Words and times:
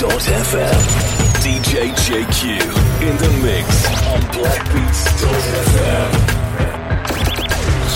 Blackbeats.fm. 0.00 0.80
DJ 1.42 1.92
JQ 1.92 2.40
in 3.02 3.14
the 3.18 3.28
mix 3.44 3.68
on 4.06 4.20
Blackbeats.fm. 4.32 6.10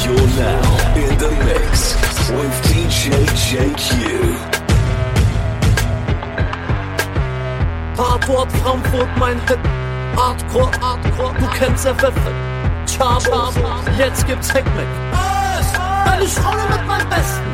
You're 0.05 0.29
now 0.37 0.69
in 0.97 1.17
the 1.17 1.31
mix 1.47 1.97
with 2.31 2.55
DJ 2.69 3.05
JQ. 3.49 4.37
Tatort 7.97 8.53
Frankfurt, 8.53 9.09
mein 9.19 9.39
Hit. 9.49 9.59
Hardcore, 10.15 10.71
Hardcore, 10.83 11.35
du 11.39 11.47
kennst 11.59 11.87
FF. 11.89 12.13
Chabo, 12.87 13.51
jetzt 13.97 14.27
gibt's 14.27 14.53
Heckmeck. 14.53 14.87
Wenn 16.05 16.23
ich 16.23 16.37
rolle 16.45 16.69
mit 16.71 16.87
meinem 16.87 17.09
Besten. 17.09 17.45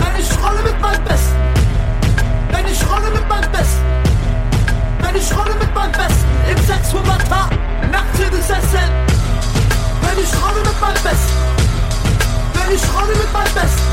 Wenn 0.00 0.20
ich 0.20 0.30
rolle 0.44 0.62
mit 0.62 0.78
meinem 0.82 1.04
Besten. 1.04 1.37
Wenn 2.68 2.74
ich 2.76 2.90
rolle 2.90 3.10
mit 3.10 3.26
meinem 3.26 3.50
Besten. 3.50 3.86
Wenn 5.00 5.16
ich 5.16 5.34
rolle 5.34 5.54
mit 5.54 5.74
meinem 5.74 5.92
Besten. 5.92 6.28
Im 6.50 6.58
600er 6.68 7.48
Mercedes 7.90 8.44
SL. 8.44 8.92
Wenn 10.04 10.18
ich 10.22 10.32
rolle 10.36 10.60
mit 10.60 10.78
meinem 10.78 11.02
Besten. 11.02 11.32
Wenn 12.52 12.76
ich 12.76 12.84
rolle 12.92 13.16
mit 13.16 13.32
meinem 13.32 13.54
Besten. 13.54 13.88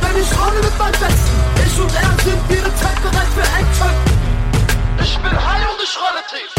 Wenn 0.00 0.22
ich 0.22 0.30
rolle 0.38 0.62
mit 0.62 0.78
meinem 0.78 0.92
Besten. 0.92 1.36
Ich 1.66 1.80
und 1.80 1.92
er 1.92 2.14
sind 2.22 2.40
jederzeit 2.48 3.02
bereit 3.02 3.30
für 3.34 3.42
Action. 3.58 3.90
Ich 5.02 5.18
bin 5.18 5.32
high 5.32 5.66
und 5.66 5.82
ich 5.82 5.98
rolle 5.98 6.22
tief. 6.30 6.52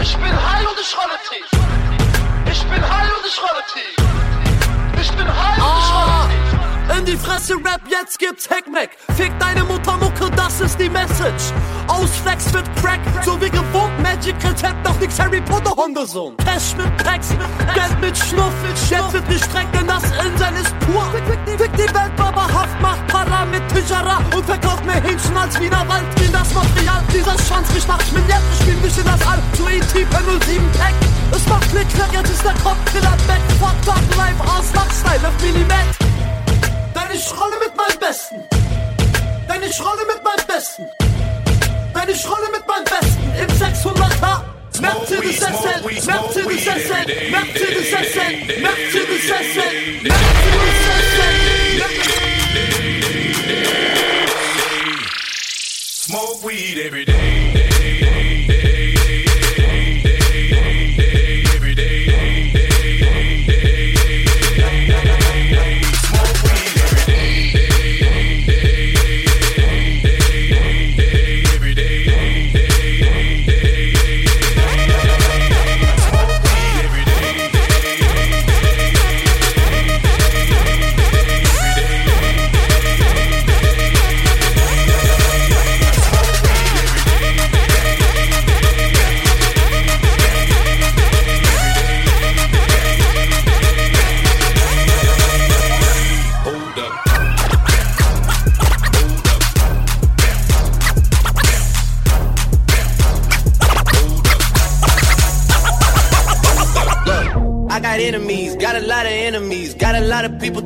Ich 0.00 0.16
bin 0.16 0.32
high 0.32 0.66
und 0.66 0.80
ich 0.80 0.96
rolle 0.96 1.18
tief. 1.28 1.48
Ich 2.50 2.64
bin 2.64 2.80
high 2.80 3.12
und 3.12 3.26
ich 3.28 3.36
rolle 3.36 3.62
tief. 3.68 3.96
Ich 4.98 5.12
bin 5.12 5.28
high 5.28 5.60
und 5.60 5.78
ich 5.78 5.92
rolle 5.92 6.28
tief. 6.30 6.45
In 6.94 7.04
die 7.04 7.16
Fresse 7.16 7.54
Rap, 7.54 7.80
jetzt 7.90 8.18
gibt's 8.18 8.48
Heckmeck. 8.48 8.90
Fick 9.16 9.32
deine 9.40 9.64
Mutter 9.64 9.96
Mucke, 9.96 10.30
das 10.36 10.60
ist 10.60 10.78
die 10.78 10.88
Message. 10.88 11.52
Ausflex 11.88 12.52
mit 12.52 12.64
Crack, 12.76 13.00
so 13.24 13.40
wie 13.40 13.50
gewohnt. 13.50 14.00
Magic 14.02 14.36
Rezept, 14.44 14.86
doch 14.86 14.98
nix 15.00 15.18
Harry 15.18 15.40
Potter 15.40 15.72
Hundesohn. 15.72 16.36
Cash 16.38 16.76
mit 16.76 16.96
Packs, 16.98 17.30
Geld 17.74 18.00
mit 18.00 18.16
Schnuff. 18.16 18.52
Jetzt 18.88 19.12
wird 19.12 19.28
nicht 19.28 19.44
streng, 19.44 19.66
denn 19.72 19.86
das 19.86 20.04
Inseln 20.04 20.56
ist 20.56 20.78
pur. 20.80 21.04
Fick 21.58 21.72
die 21.72 21.92
Welt, 21.92 22.14
Babahaft, 22.16 22.80
macht 22.80 23.06
Para 23.08 23.44
mit 23.46 23.62
Tijara 23.68 24.20
und 24.34 24.46
verkauft 24.46 24.84
mehr 24.86 25.02
Hähnchen 25.02 25.36
als 25.36 25.58
Wiener 25.60 25.86
Wald. 25.88 26.06
Wie 26.20 26.30
das 26.30 26.54
Material, 26.54 27.02
dieser 27.12 27.36
Schwanz 27.44 27.68
riecht 27.74 27.88
nach 27.88 28.00
Schmilett. 28.02 28.42
Ich 28.52 28.60
spiel 28.62 28.76
mich 28.76 28.96
in 28.96 29.04
das 29.04 29.26
All, 29.26 29.42
so 29.58 29.68
E.T. 29.68 30.04
per 30.06 30.20
07 30.20 30.72
Pack. 30.78 30.94
Es 31.32 31.46
macht 31.48 31.68
Klick, 31.70 31.88
Klick, 31.88 32.12
jetzt 32.12 32.30
ist 32.30 32.44
der 32.44 32.54
Kopf 32.62 32.78
grillert 32.92 33.28
weg. 33.28 33.42
Fuck, 33.58 33.74
fuck, 33.84 34.16
live, 34.16 34.40
aus, 34.40 34.68
Style, 34.68 35.28
auf 35.28 35.42
Millimeter. 35.42 36.15
Ich 37.18 37.32
rolle 37.32 37.56
mit 37.58 37.74
meinem 37.74 37.98
Besten. 37.98 38.44
Denn 39.48 39.62
ich 39.62 39.80
rolle 39.80 40.04
mit 40.06 40.22
meinem 40.22 40.46
Besten. 40.46 40.86
Denn 41.94 42.10
ich 42.14 42.28
rolle 42.28 42.50
mit 42.52 42.66
meinem 42.66 42.84
Besten. 42.84 43.32
Im 43.40 43.48
600er. 43.56 44.44
Mercedes 44.82 45.36
SL, 45.38 45.80
Mercedes 46.04 46.64
SL, 46.64 47.30
Mercedes 47.30 47.88
SL, 47.88 48.60
Mercedes 48.60 49.24
SL, 49.24 49.72
Mercedes 50.02 50.76
Smoke 56.04 56.44
weed 56.46 56.78
every 56.78 57.06
day. 57.06 57.55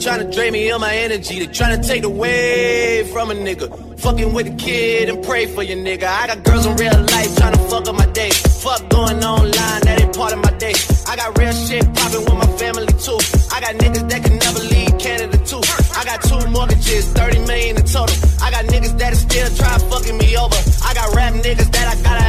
Trying 0.00 0.24
to 0.26 0.34
drain 0.34 0.52
me 0.52 0.70
of 0.70 0.80
my 0.80 0.94
energy. 0.94 1.40
They 1.40 1.46
trying 1.52 1.80
to 1.80 1.86
take 1.86 2.04
away 2.04 3.04
from 3.12 3.30
a 3.30 3.34
nigga. 3.34 3.68
Fucking 4.00 4.32
with 4.32 4.46
a 4.46 4.56
kid 4.56 5.10
and 5.10 5.22
pray 5.22 5.46
for 5.46 5.62
your 5.62 5.76
nigga. 5.76 6.04
I 6.04 6.26
got 6.26 6.42
girls 6.42 6.64
in 6.64 6.74
real 6.76 6.98
life 6.98 7.36
trying 7.36 7.52
to 7.52 7.62
fuck 7.68 7.86
up 7.86 7.94
my 7.94 8.06
day. 8.06 8.30
Fuck 8.30 8.88
going 8.88 9.22
online, 9.22 9.80
that 9.84 10.00
ain't 10.00 10.16
part 10.16 10.32
of 10.32 10.38
my 10.42 10.52
day. 10.56 10.72
I 11.06 11.16
got 11.16 11.36
real 11.38 11.52
shit 11.52 11.84
popping 11.94 12.24
with 12.24 12.34
my 12.34 12.50
family 12.56 12.86
too. 12.96 13.20
I 13.52 13.60
got 13.60 13.76
niggas 13.76 14.08
that 14.08 14.24
can 14.24 14.38
never 14.38 14.60
leave 14.60 14.98
Canada 14.98 15.36
too. 15.44 15.60
I 15.94 16.04
got 16.04 16.22
two 16.22 16.48
mortgages, 16.48 17.04
30 17.12 17.38
million 17.40 17.76
in 17.76 17.84
total. 17.84 18.16
I 18.40 18.50
got 18.50 18.64
niggas 18.72 18.96
that 18.98 19.14
still 19.16 19.48
try 19.54 19.78
fucking 19.90 20.16
me 20.16 20.36
over. 20.36 20.56
I 20.82 20.94
got 20.94 21.14
rap 21.14 21.34
niggas 21.34 21.70
that 21.72 21.86
I 21.92 22.02
gotta 22.02 22.19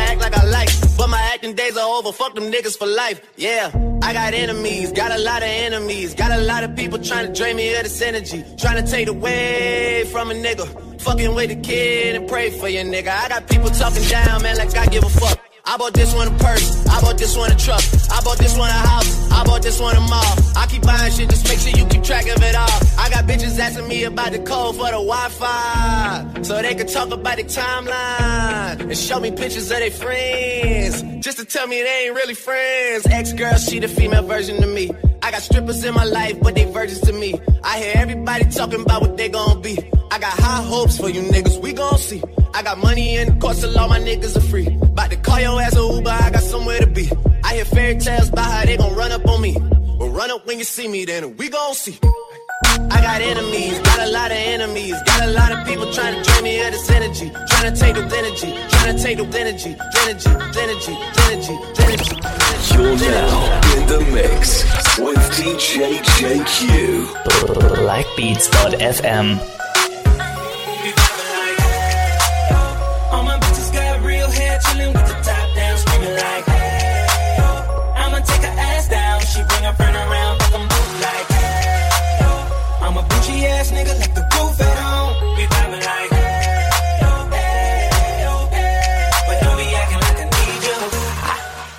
over. 1.78 2.12
Fuck 2.12 2.36
them 2.36 2.52
niggas 2.52 2.78
for 2.78 2.88
life. 2.88 3.22
Yeah, 3.38 3.72
I 4.02 4.14
got 4.14 4.34
enemies, 4.34 4.92
got 4.92 5.12
a 5.12 5.18
lot 5.18 5.42
of 5.44 5.50
enemies, 5.50 6.14
got 6.14 6.32
a 6.32 6.42
lot 6.42 6.64
of 6.64 6.76
people 6.76 7.00
trying 7.00 7.28
to 7.28 7.34
drain 7.34 7.56
me 7.56 7.76
of 7.76 7.84
this 7.84 8.02
energy, 8.02 8.44
trying 8.58 8.84
to 8.84 8.90
take 8.90 9.08
away 9.08 10.06
from 10.12 10.32
a 10.32 10.34
nigga. 10.34 10.68
Fucking 11.02 11.34
with 11.36 11.52
a 11.52 11.56
kid 11.56 12.16
and 12.16 12.28
pray 12.28 12.52
for 12.52 12.68
your 12.68 12.84
nigga. 12.84 13.10
I 13.10 13.30
got 13.30 13.48
people 13.48 13.70
talking 13.70 14.04
down, 14.04 14.44
man, 14.44 14.58
like 14.58 14.76
I 14.76 14.86
give 14.88 15.04
a 15.04 15.10
fuck. 15.10 15.51
I 15.72 15.78
bought 15.78 15.94
this 15.94 16.14
one 16.14 16.28
a 16.28 16.32
purse, 16.32 16.86
I 16.88 17.00
bought 17.00 17.18
this 17.18 17.38
one 17.38 17.50
a 17.50 17.56
truck, 17.56 17.82
I 18.12 18.20
bought 18.26 18.38
this 18.38 18.58
one 18.58 18.70
a 18.70 18.74
house, 18.74 19.32
I 19.32 19.46
bought 19.46 19.64
this 19.64 19.80
one 19.80 19.96
a 19.96 20.02
mall. 20.02 20.36
I 20.54 20.68
keep 20.70 20.82
buying 20.82 21.14
shit, 21.14 21.30
just 21.30 21.48
make 21.48 21.60
sure 21.60 21.72
you 21.72 21.86
keep 21.88 22.04
track 22.04 22.28
of 22.28 22.44
it 22.44 22.56
all. 22.56 22.68
I 23.00 23.10
got 23.10 23.24
bitches 23.24 23.58
asking 23.58 23.88
me 23.88 24.04
about 24.04 24.34
the 24.34 24.40
code 24.40 24.76
for 24.76 24.88
the 24.88 25.00
Wi-Fi, 25.00 26.42
so 26.42 26.62
they 26.62 26.76
can 26.76 26.88
talk 26.88 27.12
about 27.12 27.38
the 27.38 27.46
timeline 27.46 28.82
and 28.82 28.98
show 28.98 29.22
me 29.22 29.32
pictures 29.32 29.72
of 29.72 29.78
their 29.78 29.92
friends, 29.92 31.04
just 31.24 31.38
to 31.38 31.46
tell 31.46 31.68
me 31.68 31.82
they 31.82 32.08
ain't 32.08 32.16
really 32.16 32.34
friends. 32.34 33.08
Ex-girl, 33.08 33.58
she 33.58 33.80
the 33.80 33.88
female 33.88 34.24
version 34.24 34.62
of 34.62 34.70
me. 34.70 34.92
I 35.24 35.32
got 35.32 35.42
strippers 35.42 35.84
in 35.84 35.94
my 35.94 36.04
life, 36.04 36.40
but 36.42 36.56
they 36.56 36.66
virgins 36.66 37.02
to 37.02 37.14
me. 37.14 37.40
I 37.64 37.80
hear 37.80 37.94
everybody 37.96 38.46
talking 38.46 38.82
about 38.82 39.02
what 39.02 39.18
they 39.18 39.30
gon' 39.30 39.62
be. 39.62 39.78
I 40.10 40.20
got 40.20 40.34
high 40.34 40.64
hopes 40.64 40.98
for 40.98 41.10
you 41.10 41.22
niggas, 41.22 41.62
we 41.62 41.74
gon' 41.74 41.98
see. 41.98 42.22
I 42.54 42.64
got 42.64 42.80
money 42.80 43.16
in 43.16 43.34
the 43.34 43.36
course, 43.40 43.64
all 43.64 43.88
my 43.88 44.00
niggas 44.00 44.36
are 44.36 44.42
free. 44.42 44.68
About 44.68 45.12
to 45.12 45.18
call 45.18 45.40
your 45.40 45.62
ass 45.62 45.76
a 45.76 45.82
Uber, 45.82 46.10
I 46.10 46.30
got 46.32 46.44
somewhere 46.44 46.80
to 46.80 46.88
be. 46.88 47.10
I 47.44 47.56
hear 47.56 47.66
fairy 47.66 47.96
tales 47.98 48.30
about 48.30 48.52
how 48.52 48.66
they 48.66 48.78
gon' 48.78 48.96
run 48.96 49.12
up 49.12 49.28
on 49.28 49.42
me. 49.42 49.58
But 49.58 50.10
run 50.10 50.32
up 50.32 50.48
when 50.48 50.58
you 50.58 50.66
see 50.66 50.88
me, 50.88 51.06
then 51.06 51.38
we 51.38 51.50
gon' 51.50 51.76
see. 51.76 52.00
I 52.90 53.02
got 53.02 53.22
enemies, 53.22 53.80
got 53.80 54.00
a 54.00 54.12
lot 54.12 54.32
of 54.32 54.38
enemies, 54.38 54.96
got 55.06 55.28
a 55.28 55.32
lot 55.32 55.52
of 55.52 55.66
people 55.66 55.92
trying 55.94 56.16
to 56.16 56.24
drain 56.24 56.44
me 56.44 56.66
of 56.66 56.72
this 56.72 56.90
energy, 56.90 57.30
trying 57.50 57.74
to 57.74 57.80
take 57.80 57.96
the 57.96 58.04
energy, 58.18 58.54
trying 58.70 58.96
to 58.96 59.04
take 59.04 59.18
the 59.18 59.26
energy, 59.40 59.76
energy, 60.02 60.30
energy, 60.58 60.98
energy, 61.28 61.56
energy. 61.80 62.16
You're 62.74 62.96
now 63.12 63.62
in 63.76 63.86
the 63.88 64.00
mix 64.12 64.64
with 64.98 65.18
DJ 65.38 66.00
JQ. 66.18 67.06
Blackbeats.fm. 67.78 69.61
I'm 83.42 83.48
a 83.48 83.48
bougie 83.48 83.48
ass 83.48 83.72
nigga, 83.72 84.00
like 84.00 84.14
the 84.14 84.22
roof 84.22 84.62
at 84.62 84.78
home. 84.78 85.36
We 85.36 85.44
vibing 85.46 85.84
like, 85.84 86.10
hey, 86.12 86.70
yo, 87.02 87.10
hey, 87.32 88.22
yo, 88.22 88.48
hey. 88.52 89.10
But 89.28 89.42
don't 89.42 89.58
be 89.58 89.74
acting 89.74 90.00
like 90.00 90.20
I 90.20 90.26
need 90.38 90.62
you. 90.68 90.80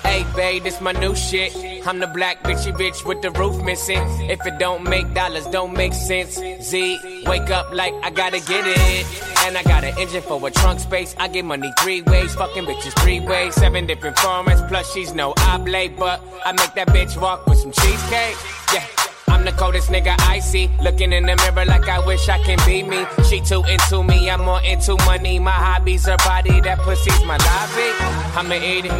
Hey, 0.03 0.35
babe, 0.35 0.63
this 0.63 0.81
my 0.81 0.91
new 0.91 1.15
shit. 1.15 1.55
I'm 1.87 1.99
the 1.99 2.07
black 2.07 2.43
bitchy 2.43 2.73
bitch 2.73 3.05
with 3.05 3.21
the 3.21 3.31
roof 3.31 3.63
missing. 3.63 4.01
If 4.29 4.45
it 4.45 4.59
don't 4.59 4.83
make 4.83 5.13
dollars, 5.13 5.45
don't 5.47 5.73
make 5.73 5.93
sense. 5.93 6.35
Z, 6.35 7.23
wake 7.25 7.49
up 7.49 7.71
like 7.73 7.93
I 8.03 8.09
gotta 8.09 8.39
get 8.39 8.65
it. 8.67 9.05
And 9.45 9.57
I 9.57 9.63
got 9.63 9.83
an 9.83 9.97
engine 9.97 10.21
for 10.21 10.45
a 10.45 10.51
trunk 10.51 10.79
space. 10.79 11.15
I 11.17 11.27
get 11.27 11.45
money 11.45 11.71
three 11.81 12.01
ways, 12.01 12.35
fucking 12.35 12.65
bitches 12.65 12.93
three 13.01 13.19
ways. 13.19 13.55
Seven 13.55 13.85
different 13.85 14.17
formats, 14.17 14.67
plus 14.67 14.91
she's 14.93 15.13
no 15.13 15.33
oblate, 15.37 15.97
but 15.97 16.21
I 16.45 16.51
make 16.53 16.73
that 16.75 16.89
bitch 16.89 17.19
walk 17.19 17.45
with 17.45 17.59
some 17.59 17.71
cheesecake. 17.71 18.37
Yeah. 18.73 19.02
I'm 19.33 19.45
the 19.45 19.51
coldest 19.53 19.89
nigga 19.89 20.15
I 20.29 20.37
see. 20.39 20.69
Looking 20.79 21.11
in 21.11 21.25
the 21.25 21.35
mirror 21.35 21.65
like 21.65 21.89
I 21.89 22.05
wish 22.05 22.29
I 22.29 22.37
can 22.43 22.59
be 22.67 22.83
me. 22.83 23.03
She 23.27 23.41
too 23.41 23.63
into 23.63 24.03
me, 24.03 24.29
I'm 24.29 24.41
more 24.41 24.61
into 24.61 24.95
money. 25.05 25.39
My 25.39 25.49
hobbies 25.51 26.05
her 26.05 26.17
body, 26.17 26.61
that 26.61 26.77
pussy's 26.79 27.25
my 27.25 27.37
lobby. 27.37 27.89
I'ma 28.37 28.55
eat 28.63 28.85
it, 28.85 28.91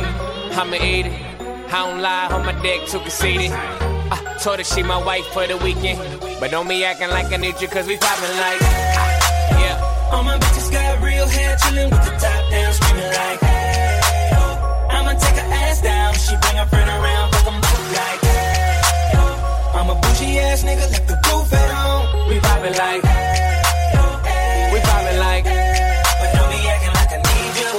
I'ma 0.57 0.75
eat 0.77 1.05
it. 1.05 1.33
I 1.71 1.85
don't 1.85 2.01
lie 2.01 2.27
on 2.31 2.45
my 2.47 2.59
dick, 2.63 2.87
too 2.87 2.99
conceited. 2.99 3.51
I 3.53 4.37
told 4.41 4.57
her 4.57 4.63
she 4.63 4.81
my 4.81 4.97
wife 4.97 5.25
for 5.27 5.45
the 5.45 5.57
weekend. 5.57 5.99
But 6.39 6.49
don't 6.49 6.67
be 6.67 6.83
acting 6.83 7.09
like 7.09 7.31
I 7.31 7.37
need 7.37 7.61
you, 7.61 7.67
cause 7.67 7.85
we 7.85 7.97
poppin' 7.97 8.35
like. 8.37 8.61
Yeah. 9.61 10.09
All 10.11 10.23
my 10.23 10.37
bitches 10.39 10.71
got 10.71 10.99
real 11.03 11.27
hair, 11.27 11.55
chillin' 11.57 11.91
with 11.91 12.03
the 12.05 12.11
top 12.17 12.43
down, 12.49 12.73
screaming 12.73 13.05
like, 13.05 13.39
hey, 13.39 14.31
oh. 14.33 14.87
I'ma 14.89 15.11
take 15.13 15.37
her 15.37 15.53
ass 15.61 15.81
down. 15.81 16.13
She 16.15 16.35
bring 16.41 16.57
her 16.57 16.65
friend 16.65 16.89
around, 16.89 17.31
fuck 17.35 17.62
I'm 19.75 19.89
a 19.89 19.95
bougie 19.95 20.37
ass 20.39 20.63
nigga, 20.63 20.85
let 20.91 21.07
the 21.07 21.17
roof 21.27 21.51
at 21.51 21.69
home. 21.73 22.29
We 22.29 22.39
poppin' 22.39 22.73
like. 22.73 23.03
We 24.73 24.79
poppin' 24.79 25.19
like. 25.19 25.43
But 25.43 26.29
don't 26.35 26.49
be 26.53 26.59
acting 26.73 26.93
like 26.99 27.11
I 27.11 27.19
need 27.29 27.53
you. 27.61 27.73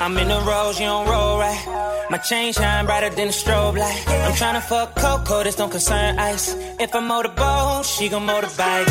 I'm 0.00 0.18
in 0.18 0.28
the 0.28 0.40
rose, 0.40 0.78
you 0.80 0.86
don't 0.86 1.08
roll 1.08 1.38
right. 1.38 1.84
My 2.10 2.18
chain 2.18 2.52
shine 2.52 2.84
brighter 2.84 3.10
than 3.10 3.28
a 3.28 3.30
strobe 3.30 3.78
light. 3.78 4.04
I'm 4.08 4.32
tryna 4.32 4.60
fuck 4.60 4.94
Coco, 4.96 5.44
this 5.44 5.56
don't 5.56 5.70
concern 5.70 6.18
ice. 6.18 6.54
If 6.78 6.94
I 6.94 7.00
motorboat, 7.00 7.86
she 7.86 8.08
gon' 8.08 8.26
motorbike. 8.26 8.88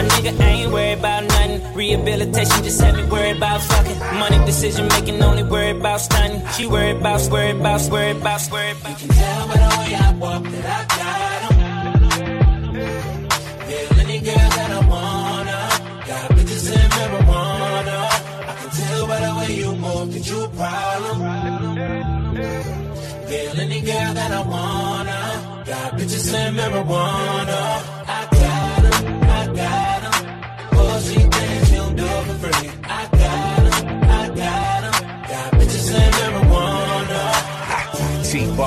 A 0.00 0.02
nigga 0.02 0.40
ain't 0.40 0.72
worried 0.72 0.98
about 0.98 1.24
nothing. 1.24 1.74
Rehabilitation 1.74 2.64
just 2.64 2.80
had 2.80 2.96
me 2.96 3.04
worried 3.04 3.36
about 3.36 3.60
fucking. 3.62 3.98
Money 4.18 4.38
decision 4.46 4.88
making, 4.88 5.22
only 5.22 5.42
worried 5.44 5.76
about 5.76 6.00
stunning. 6.00 6.42
She 6.56 6.66
worried 6.66 6.96
about, 6.96 7.20
worried 7.30 7.56
about, 7.60 7.82
worried 7.90 8.16
about, 8.16 8.40
worried 8.50 8.76
about. 8.76 9.00
You 9.00 9.08
can 9.08 9.16
tell 9.16 9.46
by 9.48 9.54
the 9.54 9.70
way 9.78 9.94
I 9.94 10.12
walk 10.18 10.42
that 10.42 10.66
I 10.66 10.96
got 10.96 11.25
you 20.28 20.44
a 20.44 20.48
problem. 20.48 21.20
Yeah, 23.30 23.62
any 23.62 23.80
girl 23.80 24.14
that 24.14 24.32
I 24.32 24.42
wanna. 24.42 25.64
Got 25.66 25.92
bitches 25.94 26.32
in 26.34 26.54
marijuana. 26.54 27.95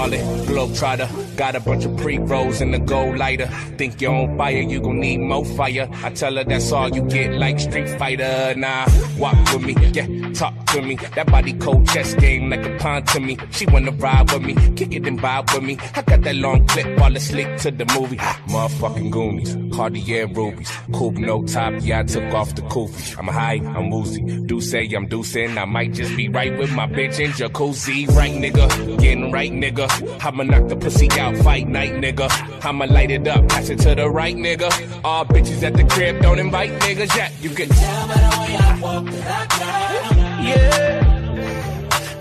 T-ballin', 0.10 0.46
globetrotter. 0.46 1.38
Got 1.38 1.56
a 1.56 1.60
bunch 1.60 1.86
of 1.86 1.96
pre-rolls 1.98 2.62
in 2.62 2.72
the 2.72 2.80
gold 2.80 3.18
lighter. 3.18 3.48
Think 3.78 4.02
you're 4.02 4.14
on 4.14 4.38
fire, 4.38 4.62
you 4.62 4.82
gon' 4.82 5.00
need 5.00 5.20
more 5.20 5.46
fire. 5.46 5.88
I 6.04 6.10
tell 6.10 6.36
her 6.36 6.44
that's 6.44 6.72
all 6.72 6.90
you 6.90 7.02
get, 7.04 7.34
like 7.34 7.60
Street 7.60 7.90
Fighter. 7.98 8.54
Nah, 8.58 8.88
walk 9.18 9.36
with 9.54 9.64
me, 9.64 9.76
yeah, 9.92 10.32
talk 10.34 10.54
to 10.68 10.82
me. 10.82 10.96
That 11.16 11.28
body 11.28 11.54
cold 11.54 11.88
chess 11.88 12.14
game 12.16 12.50
like 12.50 12.66
a 12.66 12.78
pawn 12.78 13.04
to 13.06 13.20
me. 13.20 13.38
She 13.52 13.66
wanna 13.68 13.92
ride 13.92 14.32
with 14.32 14.42
me, 14.44 14.56
kick 14.76 14.94
it 14.94 15.08
and 15.08 15.20
vibe 15.20 15.54
with 15.54 15.64
me. 15.64 15.78
I 15.96 16.02
got 16.02 16.22
that 16.22 16.36
long 16.36 16.68
clip, 16.68 16.98
fall 16.98 17.16
asleep 17.16 17.58
to 17.58 17.72
the 17.72 17.86
movie. 17.98 18.18
Motherfucking 18.18 19.12
Goonies, 19.12 19.76
Cartier 19.76 20.28
rubies. 20.28 20.72
Coupe 20.94 21.18
no 21.18 21.44
top, 21.44 21.74
yeah, 21.80 22.00
I 22.00 22.04
took 22.04 22.34
off 22.34 22.56
the 22.56 22.64
koofy. 22.64 23.18
I'm 23.18 23.28
high, 23.28 23.62
I'm 23.76 23.90
woozy. 23.90 24.22
Do 24.22 24.60
say 24.60 24.86
I'm 24.94 25.08
deucing, 25.08 25.58
I 25.58 25.66
might 25.66 25.94
just 25.94 26.16
be 26.18 26.28
right 26.28 26.58
with 26.58 26.74
my 26.74 26.88
bitch 26.88 27.20
in 27.20 27.32
jacuzzi. 27.32 28.08
Right, 28.10 28.32
nigga, 28.32 29.00
getting 29.00 29.32
right, 29.32 29.52
nigga. 29.52 29.88
I'ma 30.22 30.44
knock 30.44 30.68
the 30.68 30.76
pussy 30.76 31.08
out, 31.20 31.36
fight 31.38 31.68
night, 31.68 31.94
nigga. 31.94 32.30
I'ma 32.66 32.86
light 32.86 33.12
it 33.12 33.28
up, 33.28 33.48
pass 33.50 33.70
it 33.70 33.80
to 33.80 33.96
the 33.96 34.10
right, 34.10 34.36
nigga. 34.36 34.70
All 35.04 35.26
bitches 35.26 35.64
at 35.64 35.74
the 35.74 35.84
crib, 35.84 36.22
don't 36.22 36.40
invite 36.40 36.72
niggas 36.82 37.16
yet. 37.16 37.32
You 37.42 37.50
can 37.50 37.70
Tell 37.70 38.08
by 38.08 38.14
the 38.14 38.40
way 38.40 38.56
I 38.58 38.80
walk 38.82 39.06
that 39.06 39.48
I 39.52 39.68
'em. 40.12 40.46
Yeah. 40.48 41.04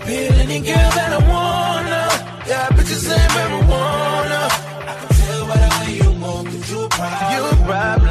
Feel 0.04 0.32
any 0.44 0.60
girl 0.60 0.90
that 0.98 1.12
I 1.12 1.20
wanna. 1.32 2.02
Got 2.48 2.72
bitches 2.72 3.04
in 3.12 3.28
marijuana. 3.36 4.40
I 4.90 4.94
can 4.98 5.08
tell 5.19 5.46
by 5.46 5.56
the 5.64 5.69
way 5.80 5.92
you 6.02 6.10
move 6.25 6.46
that 6.52 6.70
you 6.70 6.80
a 6.84 6.88
problem. 6.88 7.32
You 7.32 7.42
a 7.44 8.07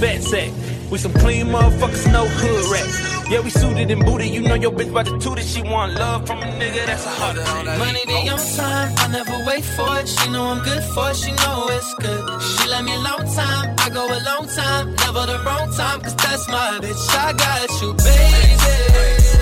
got 0.00 0.22
the. 0.22 0.52
We 0.90 0.98
some 0.98 1.12
clean 1.12 1.46
motherfuckers, 1.46 2.10
no 2.10 2.26
hood 2.26 2.64
rats. 2.72 3.30
Yeah, 3.30 3.40
we 3.40 3.50
suited 3.50 3.90
and 3.90 4.04
booted. 4.04 4.28
You 4.28 4.40
know 4.40 4.54
your 4.54 4.72
bitch 4.72 4.90
about 4.90 5.04
the 5.04 5.16
toot 5.18 5.36
that 5.36 5.44
She 5.44 5.62
want 5.62 5.94
love 5.94 6.26
from 6.26 6.38
a 6.38 6.46
nigga 6.58 6.84
that's 6.86 7.06
a 7.06 7.10
hard 7.10 7.36
Money 7.78 8.00
be 8.06 8.28
on 8.28 8.38
time, 8.38 8.92
I 8.98 9.06
never 9.12 9.44
wait 9.46 9.64
for 9.64 9.98
it. 10.00 10.08
She 10.08 10.30
know 10.30 10.46
I'm 10.46 10.64
good 10.64 10.82
for 10.94 11.10
it, 11.10 11.16
she 11.16 11.30
know 11.32 11.66
it's 11.70 11.94
good. 11.94 12.42
She 12.42 12.68
let 12.68 12.84
me 12.84 12.96
long 12.96 13.24
time, 13.34 13.76
I 13.78 13.90
go 13.90 14.06
a 14.06 14.20
long 14.30 14.48
time, 14.48 14.94
never 14.96 15.26
the 15.26 15.38
wrong 15.46 15.72
time, 15.76 16.00
cause 16.00 16.16
that's 16.16 16.48
my 16.48 16.78
bitch. 16.82 17.08
I 17.14 17.32
got 17.34 17.82
you, 17.82 17.94
baby. 17.94 19.39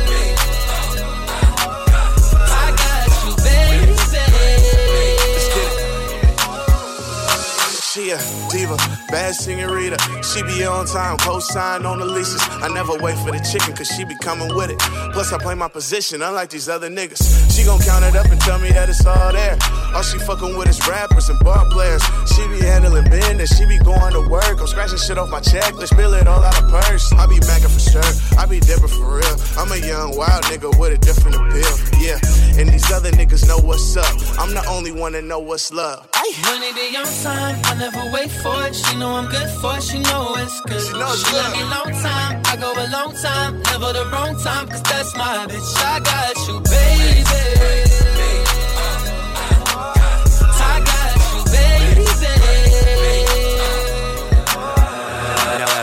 She 7.99 8.11
a 8.11 8.19
diva, 8.49 8.77
bad 9.11 9.35
senorita. 9.35 9.99
She 10.23 10.41
be 10.45 10.65
on 10.65 10.87
time, 10.87 11.17
co-sign 11.19 11.85
on 11.85 11.99
the 11.99 12.07
leases. 12.07 12.41
I 12.63 12.69
never 12.69 12.95
wait 12.95 13.19
for 13.19 13.33
the 13.33 13.43
chicken, 13.43 13.75
cause 13.75 13.89
she 13.89 14.05
be 14.05 14.15
coming 14.23 14.55
with 14.55 14.71
it. 14.71 14.79
Plus, 15.11 15.33
I 15.33 15.39
play 15.39 15.57
my 15.57 15.67
position, 15.67 16.23
unlike 16.23 16.49
these 16.49 16.69
other 16.69 16.89
niggas. 16.89 17.19
She 17.51 17.65
gon' 17.65 17.81
count 17.81 18.05
it 18.05 18.15
up 18.15 18.27
and 18.31 18.41
tell 18.41 18.61
me 18.61 18.71
that 18.71 18.89
it's 18.89 19.05
all 19.05 19.33
there. 19.33 19.59
All 19.97 20.05
she 20.05 20.17
fucking 20.19 20.57
with 20.57 20.69
is 20.69 20.79
rappers 20.87 21.29
and 21.29 21.41
bar 21.41 21.67
players. 21.71 22.01
She 22.37 22.47
be 22.47 22.61
handling 22.63 23.11
business, 23.11 23.59
she 23.59 23.67
be 23.67 23.79
going 23.79 24.13
to 24.13 24.23
work. 24.31 24.61
I'm 24.61 24.69
scratching 24.69 24.99
shit 24.99 25.19
off 25.19 25.31
my 25.31 25.41
checklist, 25.41 25.89
spill 25.89 26.15
it 26.15 26.29
all 26.29 26.39
out 26.39 26.55
of 26.55 26.71
purse. 26.71 27.13
I 27.15 27.27
be 27.27 27.43
macking 27.51 27.75
for 27.75 27.83
sure, 27.83 28.39
I 28.39 28.47
be 28.47 28.61
different 28.61 28.95
for 28.95 29.19
real. 29.19 29.37
I'm 29.59 29.73
a 29.73 29.77
young, 29.85 30.17
wild 30.17 30.45
nigga 30.45 30.71
with 30.79 30.93
a 30.95 30.99
different 30.99 31.35
appeal. 31.35 31.75
Yeah, 31.99 32.23
and 32.63 32.71
these 32.71 32.93
other 32.93 33.11
niggas 33.11 33.49
know 33.49 33.59
what's 33.59 33.97
up. 33.97 34.07
I'm 34.39 34.55
the 34.55 34.65
only 34.71 34.93
one 34.93 35.15
that 35.19 35.25
know 35.25 35.41
what's 35.41 35.73
love. 35.73 36.07
Money 36.45 36.73
be 36.73 36.97
on 36.97 37.07
time, 37.25 37.57
never 37.91 38.11
wait 38.13 38.31
for 38.31 38.67
it. 38.67 38.75
She 38.75 38.97
know 38.97 39.11
I'm 39.15 39.29
good 39.29 39.49
for 39.61 39.77
it, 39.77 39.83
she 39.83 39.99
know 40.01 40.35
it's 40.37 40.61
good. 40.63 40.81
She 40.81 40.93
know 40.93 41.13
it's 41.13 41.27
she 41.27 41.35
love 41.35 41.53
me 41.53 41.63
long 41.63 42.03
time, 42.03 42.43
I 42.45 42.57
go 42.57 42.73
a 42.73 42.87
long 42.91 43.15
time, 43.15 43.63
never 43.63 43.93
the 43.93 44.09
wrong 44.13 44.39
time, 44.43 44.69
cause 44.69 44.83
that's 44.83 45.17
my 45.17 45.47
bitch. 45.47 45.77
I 45.77 46.01
got 46.01 46.37
you, 46.49 46.61
baby. 46.61 47.88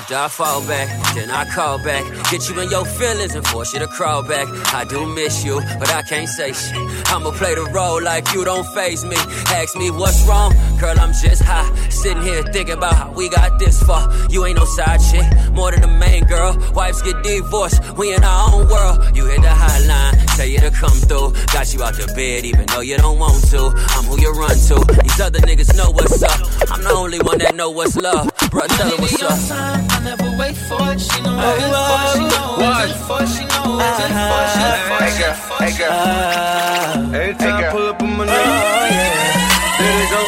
After 0.05 0.17
I 0.17 0.27
fall 0.27 0.67
back, 0.67 1.15
then 1.15 1.31
I 1.31 1.45
call 1.45 1.79
back. 1.79 2.03
Get 2.29 2.47
you 2.47 2.59
in 2.59 2.69
your 2.69 2.85
feelings 2.85 3.33
and 3.33 3.45
force 3.47 3.73
you 3.73 3.79
to 3.79 3.87
crawl 3.87 4.21
back. 4.21 4.47
I 4.71 4.83
do 4.83 5.03
miss 5.07 5.43
you, 5.43 5.59
but 5.79 5.89
I 5.91 6.03
can't 6.03 6.29
say 6.29 6.53
shit. 6.53 6.77
I'ma 7.07 7.31
play 7.31 7.55
the 7.55 7.65
role 7.73 8.03
like 8.03 8.31
you 8.31 8.45
don't 8.45 8.67
phase 8.75 9.03
me. 9.03 9.15
Ask 9.47 9.75
me 9.75 9.89
what's 9.89 10.23
wrong, 10.27 10.53
girl, 10.79 10.99
I'm 10.99 11.11
just 11.11 11.41
high. 11.41 11.73
Sitting 11.89 12.21
here 12.21 12.43
thinking 12.43 12.75
about 12.75 12.93
how 12.93 13.11
we 13.13 13.29
got 13.29 13.57
this 13.57 13.81
far. 13.81 14.07
You 14.29 14.45
ain't 14.45 14.57
no 14.57 14.65
side 14.65 14.99
chick, 15.09 15.25
more 15.53 15.71
than 15.71 15.81
the 15.81 15.87
main 15.87 16.25
girl. 16.25 16.55
Wives 16.75 17.01
get 17.01 17.23
divorced, 17.23 17.81
we 17.97 18.13
in 18.13 18.23
our 18.23 18.53
own 18.53 18.67
world. 18.67 19.15
You 19.15 19.25
hit 19.25 19.41
the 19.41 19.47
hotline, 19.47 20.35
tell 20.37 20.45
you 20.45 20.59
to 20.59 20.69
come 20.69 20.97
through. 21.09 21.33
Got 21.51 21.73
you 21.73 21.81
out 21.81 21.95
the 21.95 22.05
bed 22.15 22.45
even 22.45 22.67
though 22.67 22.81
you 22.81 22.97
don't 22.97 23.17
want 23.17 23.43
to. 23.49 23.73
I'm 23.97 24.05
who 24.05 24.21
you 24.21 24.31
run 24.33 24.55
to. 24.69 25.01
These 25.01 25.19
other 25.19 25.39
niggas 25.39 25.75
know 25.75 25.89
what's 25.89 26.21
up. 26.21 26.39
I'm 26.69 26.83
the 26.83 26.91
only 26.91 27.19
one 27.21 27.39
that 27.39 27.55
know 27.55 27.71
what's 27.71 27.95
love. 27.95 28.29
Bro, 28.51 28.67
tell 28.67 28.89
her 28.89 28.97
what's 28.97 29.21
up. 29.23 29.95
Time, 30.05 30.17
I 30.19 30.23
never 30.23 30.37
wait 30.37 30.55
for 30.55 30.91
it. 30.91 30.99
She 31.01 31.21
know 31.21 31.35
I'm 31.35 31.59
for 31.59 32.01
it, 32.05 32.13
she 32.13 32.21
know 32.29 32.55
I'm 32.59 32.89
for 33.07 33.21
it, 33.23 33.27
she 33.27 33.43
know 33.45 33.65
uh-huh. 33.65 33.89
I'm 33.95 34.13
for 34.15 34.41
it, 34.45 34.49
she 34.53 34.65
know 34.65 34.77
I'm 34.77 35.01
Hey 35.01 35.13
girl, 35.19 35.35
hey 35.59 35.73
girl. 35.77 35.91
Uh-huh. 35.91 37.15
Every 37.15 37.35
time 37.35 37.55
I 37.55 37.71
pull 37.71 37.87
up 37.87 38.01
on 38.01 38.09
my 38.17 38.25
nigga, 38.25 38.31
oh 38.31 38.87
yeah. 38.91 39.35
There 39.79 39.95
they 39.99 40.07
go. 40.15 40.21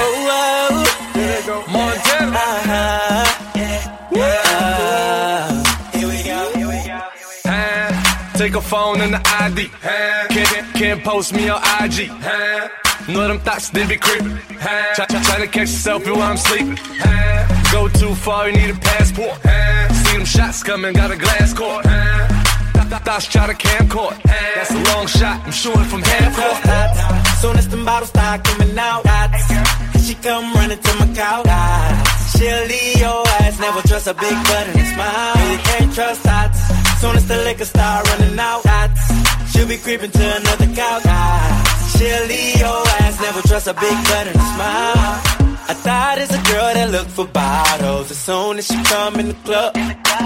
Oh, 0.00 0.28
oh. 0.30 0.84
There 1.14 1.28
they 1.40 1.46
go. 1.46 1.56
Montana. 1.72 2.44
Uh-huh. 2.62 3.40
Here 5.92 6.08
we 6.08 6.18
go, 6.22 6.38
here 6.54 6.68
we 6.68 6.78
go. 6.86 6.98
Uh, 7.50 7.90
take 8.34 8.54
a 8.54 8.60
phone 8.60 9.00
and 9.00 9.14
the 9.14 9.20
ID. 9.40 9.70
Uh, 9.82 10.26
Can't, 10.28 10.74
can't 10.74 11.04
post 11.04 11.34
me 11.34 11.48
on 11.48 11.60
IG. 11.82 12.10
Know 13.08 13.26
them 13.28 13.40
thoughts, 13.40 13.70
they 13.70 13.86
be 13.86 13.96
creeping. 13.96 14.32
Uh, 14.32 14.94
Try, 14.94 15.06
try, 15.06 15.22
try 15.22 15.38
to 15.40 15.46
catch 15.46 15.68
a 15.68 15.72
selfie 15.72 16.12
while 16.14 16.30
I'm 16.30 16.36
sleeping. 16.36 16.78
Go 17.72 17.88
too 17.88 18.14
far, 18.14 18.48
you 18.48 18.56
need 18.56 18.70
a 18.70 18.78
passport. 18.78 19.36
See 20.04 20.16
them 20.16 20.24
shots 20.24 20.62
coming, 20.62 20.92
got 20.92 21.10
a 21.10 21.16
glass 21.16 21.54
court. 21.54 21.84
Thoughts 23.04 23.26
try 23.26 23.46
to 23.46 23.54
camcord. 23.54 24.20
That's 24.54 24.70
a 24.70 24.82
long 24.92 25.06
shot, 25.06 25.40
I'm 25.44 25.52
shooting 25.52 25.84
from 25.84 26.02
half 26.02 26.36
court. 26.36 27.36
Soon 27.40 27.56
as 27.56 27.68
the 27.68 27.78
bottles 27.78 28.10
start 28.10 28.44
coming 28.44 28.78
out, 28.78 29.02
she 30.04 30.14
come 30.16 30.52
running 30.54 30.78
to 30.78 30.94
my 31.00 31.08
couch. 31.14 31.46
She'll 32.32 32.66
leave 32.66 32.98
your 32.98 33.22
ass, 33.40 33.58
never 33.60 33.80
trust 33.86 34.06
a 34.06 34.14
big 34.14 34.36
butt 34.48 34.66
and 34.68 34.80
a 34.80 34.86
smile. 34.94 35.52
You 35.52 35.58
can't 35.58 35.94
trust 35.94 36.22
that. 36.24 36.50
Soon 37.00 37.16
as 37.16 37.26
the 37.26 37.36
liquor 37.38 37.64
start 37.64 38.06
running 38.08 38.38
out, 38.38 38.62
she'll 39.50 39.68
be 39.68 39.78
creeping 39.78 40.10
to 40.10 40.36
another 40.36 40.68
couch. 40.74 41.02
She'll 41.96 42.26
leave 42.26 42.58
your 42.58 42.82
ass, 43.00 43.20
never 43.20 43.42
trust 43.46 43.66
a 43.68 43.74
big 43.74 43.96
butt 44.08 44.26
and 44.26 44.36
a 44.36 44.46
smile. 44.54 45.39
I 45.70 45.72
thought 45.72 46.18
it's 46.18 46.34
a 46.34 46.42
girl 46.50 46.74
that 46.74 46.90
look 46.90 47.06
for 47.06 47.26
bottles. 47.28 48.10
As 48.10 48.18
soon 48.18 48.58
as 48.58 48.66
she 48.66 48.82
come 48.82 49.20
in 49.20 49.28
the 49.28 49.34
club, 49.34 49.76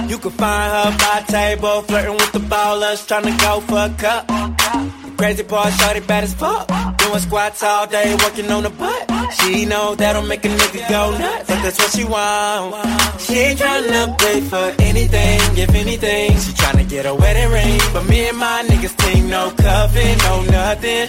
you 0.08 0.16
can 0.16 0.30
find 0.30 0.72
her 0.72 0.96
by 0.96 1.20
table, 1.28 1.82
flirting 1.82 2.14
with 2.14 2.32
the 2.32 2.38
ballers, 2.38 3.06
trying 3.06 3.24
to 3.24 3.36
go 3.44 3.60
for 3.60 3.80
a 3.80 3.90
cup. 3.90 5.03
Crazy 5.24 5.42
part, 5.42 5.72
shorty 5.72 6.00
bad 6.00 6.24
as 6.24 6.34
fuck. 6.34 6.68
Doing 6.98 7.18
squats 7.18 7.62
all 7.62 7.86
day, 7.86 8.14
working 8.22 8.52
on 8.52 8.62
the 8.62 8.68
butt. 8.68 9.10
She 9.32 9.64
know 9.64 9.94
that'll 9.94 10.20
make 10.20 10.44
a 10.44 10.48
nigga 10.48 10.86
go 10.90 11.16
nuts, 11.16 11.48
but 11.48 11.62
that's 11.62 11.78
what 11.78 11.90
she 11.92 12.04
want. 12.04 12.74
She 13.22 13.32
ain't 13.38 13.58
tryna 13.58 14.18
pay 14.18 14.42
for 14.42 14.66
anything, 14.82 15.40
if 15.56 15.74
anything. 15.74 16.32
She 16.32 16.52
tryna 16.52 16.86
get 16.86 17.06
a 17.06 17.14
wedding 17.14 17.50
ring, 17.50 17.80
but 17.94 18.06
me 18.06 18.28
and 18.28 18.36
my 18.36 18.64
niggas 18.68 18.94
team 18.98 19.30
no 19.30 19.50
coven, 19.56 20.18
no 20.28 20.42
nothing. 20.42 21.08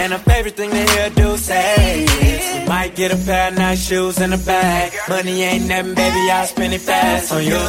And 0.00 0.14
her 0.14 0.18
favorite 0.20 0.56
thing 0.56 0.70
to 0.70 0.90
hear 0.90 1.10
do 1.10 1.36
say 1.36 2.04
is, 2.04 2.62
we 2.62 2.68
might 2.70 2.96
get 2.96 3.12
a 3.12 3.18
pair 3.22 3.48
of 3.48 3.58
nice 3.58 3.86
shoes 3.86 4.18
and 4.18 4.32
a 4.32 4.38
bag. 4.38 4.94
Money 5.10 5.42
ain't 5.42 5.68
nothing, 5.68 5.94
baby, 5.94 6.30
I'll 6.30 6.46
spend 6.46 6.72
it 6.72 6.80
fast 6.80 7.30
on 7.30 7.44
you. 7.44 7.60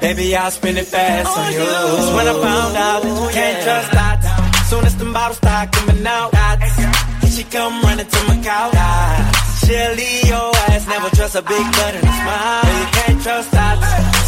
Baby, 0.00 0.36
I'll 0.36 0.52
spend 0.52 0.78
it 0.78 0.86
fast 0.86 1.36
on 1.36 1.52
you. 1.54 1.58
That's 1.58 2.14
when 2.14 2.28
I 2.28 2.34
found 2.40 2.76
out 2.76 3.02
that 3.02 3.20
you 3.20 3.34
can't 3.34 3.64
trust. 3.64 3.98
Soon 4.68 4.84
as 4.84 4.96
the 4.96 5.06
bottles 5.06 5.38
start 5.38 5.72
coming 5.72 6.06
out, 6.06 6.28
here 7.22 7.30
she 7.32 7.42
come 7.44 7.80
running 7.80 8.04
to 8.04 8.20
my 8.28 8.36
couch. 8.44 8.76
She'll 9.64 9.96
your 10.28 10.52
ass, 10.68 10.86
never 10.86 11.08
trust 11.16 11.36
a 11.36 11.42
big 11.42 11.64
butt 11.72 11.94
and 11.96 12.04
a 12.04 12.12
smile. 12.20 12.68
You 12.76 12.86
can't 12.92 13.18
trust 13.24 13.50
that. 13.52 13.76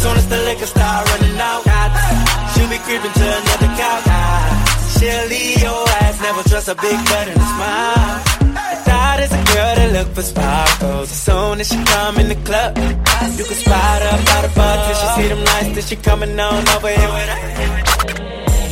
Soon 0.01 0.17
as 0.17 0.27
the 0.33 0.37
liquor 0.49 0.65
start 0.65 1.05
running 1.13 1.37
out, 1.37 1.61
she'll 2.53 2.69
be 2.73 2.79
creeping 2.89 3.13
to 3.21 3.25
another 3.37 3.69
couch. 3.77 4.05
She'll 4.97 5.29
your 5.61 5.85
ass, 6.01 6.17
never 6.25 6.41
trust 6.49 6.67
a 6.69 6.75
big 6.75 6.97
butt 7.05 7.27
and 7.29 7.37
a 7.37 7.47
smile. 7.53 8.17
I 8.57 8.75
thought 8.81 9.17
it's 9.21 9.33
a 9.37 9.43
girl 9.53 9.73
that 9.77 9.89
look 9.93 10.09
for 10.15 10.23
sparkles. 10.23 11.11
As 11.11 11.21
soon 11.21 11.59
as 11.61 11.67
she 11.69 11.77
come 11.85 12.17
in 12.17 12.29
the 12.33 12.39
club, 12.49 12.77
you 13.37 13.45
can 13.45 13.57
spot 13.61 14.01
her 14.01 14.17
by 14.25 14.39
the 14.41 14.51
butt 14.57 14.77
till 14.89 14.97
she 15.01 15.07
see 15.21 15.27
them 15.29 15.45
lights. 15.45 15.69
Then 15.77 15.85
she 15.85 15.95
coming 15.97 16.33
on 16.39 16.67
over 16.69 16.89
here. 16.89 17.13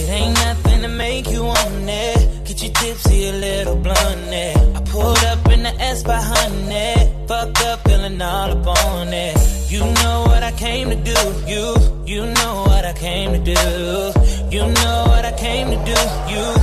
It 0.01 0.09
ain't 0.09 0.33
nothing 0.33 0.68
to 0.81 0.87
make 0.87 1.29
you 1.29 1.43
want 1.43 1.89
it. 1.89 2.45
Get 2.45 2.63
you 2.63 2.69
tipsy, 2.69 3.27
a 3.27 3.33
little 3.33 3.75
blunt 3.75 4.33
it. 4.33 4.57
I 4.77 4.81
pulled 4.91 5.23
up 5.25 5.45
in 5.51 5.63
the 5.63 5.73
S 5.79 6.03
by 6.03 6.19
honey. 6.21 7.27
Fucked 7.27 7.61
up, 7.61 7.87
feeling 7.87 8.21
all 8.21 8.51
up 8.51 8.67
on 8.67 9.13
it. 9.13 9.35
You 9.69 9.79
know 9.79 10.23
what 10.27 10.43
I 10.43 10.51
came 10.51 10.89
to 10.89 10.95
do. 10.95 11.19
You, 11.47 11.75
you 12.05 12.21
know 12.25 12.63
what 12.67 12.85
I 12.85 12.93
came 12.93 13.31
to 13.33 13.39
do. 13.39 13.61
You 14.55 14.61
know 14.61 15.05
what 15.07 15.25
I 15.25 15.33
came 15.37 15.67
to 15.69 15.79
do. 15.91 15.99
You, 16.33 16.58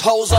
hoes 0.00 0.32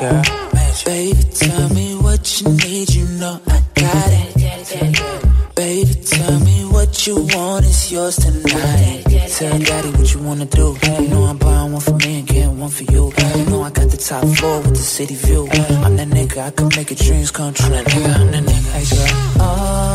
Baby, 0.00 1.22
tell 1.24 1.68
me 1.74 1.94
what 1.96 2.40
you 2.40 2.48
need, 2.48 2.88
you 2.88 3.04
know 3.18 3.38
I 3.46 3.60
got 3.74 4.08
it. 4.08 5.54
Baby, 5.54 5.94
tell 5.94 6.40
me 6.40 6.64
what 6.64 7.06
you 7.06 7.16
want, 7.16 7.66
it's 7.66 7.92
yours 7.92 8.16
tonight. 8.16 9.04
Tell 9.28 9.58
daddy 9.58 9.90
what 9.90 10.14
you 10.14 10.22
wanna 10.22 10.46
do. 10.46 10.74
You 10.82 11.08
know 11.08 11.24
I'm 11.24 11.36
buying 11.36 11.72
one 11.72 11.82
for 11.82 11.96
me 11.96 12.20
and 12.20 12.26
getting 12.26 12.58
one 12.58 12.70
for 12.70 12.84
you. 12.84 13.12
You 13.36 13.44
know 13.50 13.62
I 13.62 13.68
got 13.68 13.90
the 13.90 13.98
top 13.98 14.24
floor 14.38 14.60
with 14.62 14.70
the 14.70 14.76
city 14.76 15.16
view. 15.16 15.46
I'm 15.84 15.96
that 15.96 16.08
nigga, 16.08 16.46
I 16.46 16.50
can 16.50 16.68
make 16.74 16.88
your 16.88 16.96
dreams 16.96 17.30
come 17.30 17.52
true. 17.52 17.66
I'm 17.74 17.84
nigga, 17.84 19.36
Oh. 19.38 19.89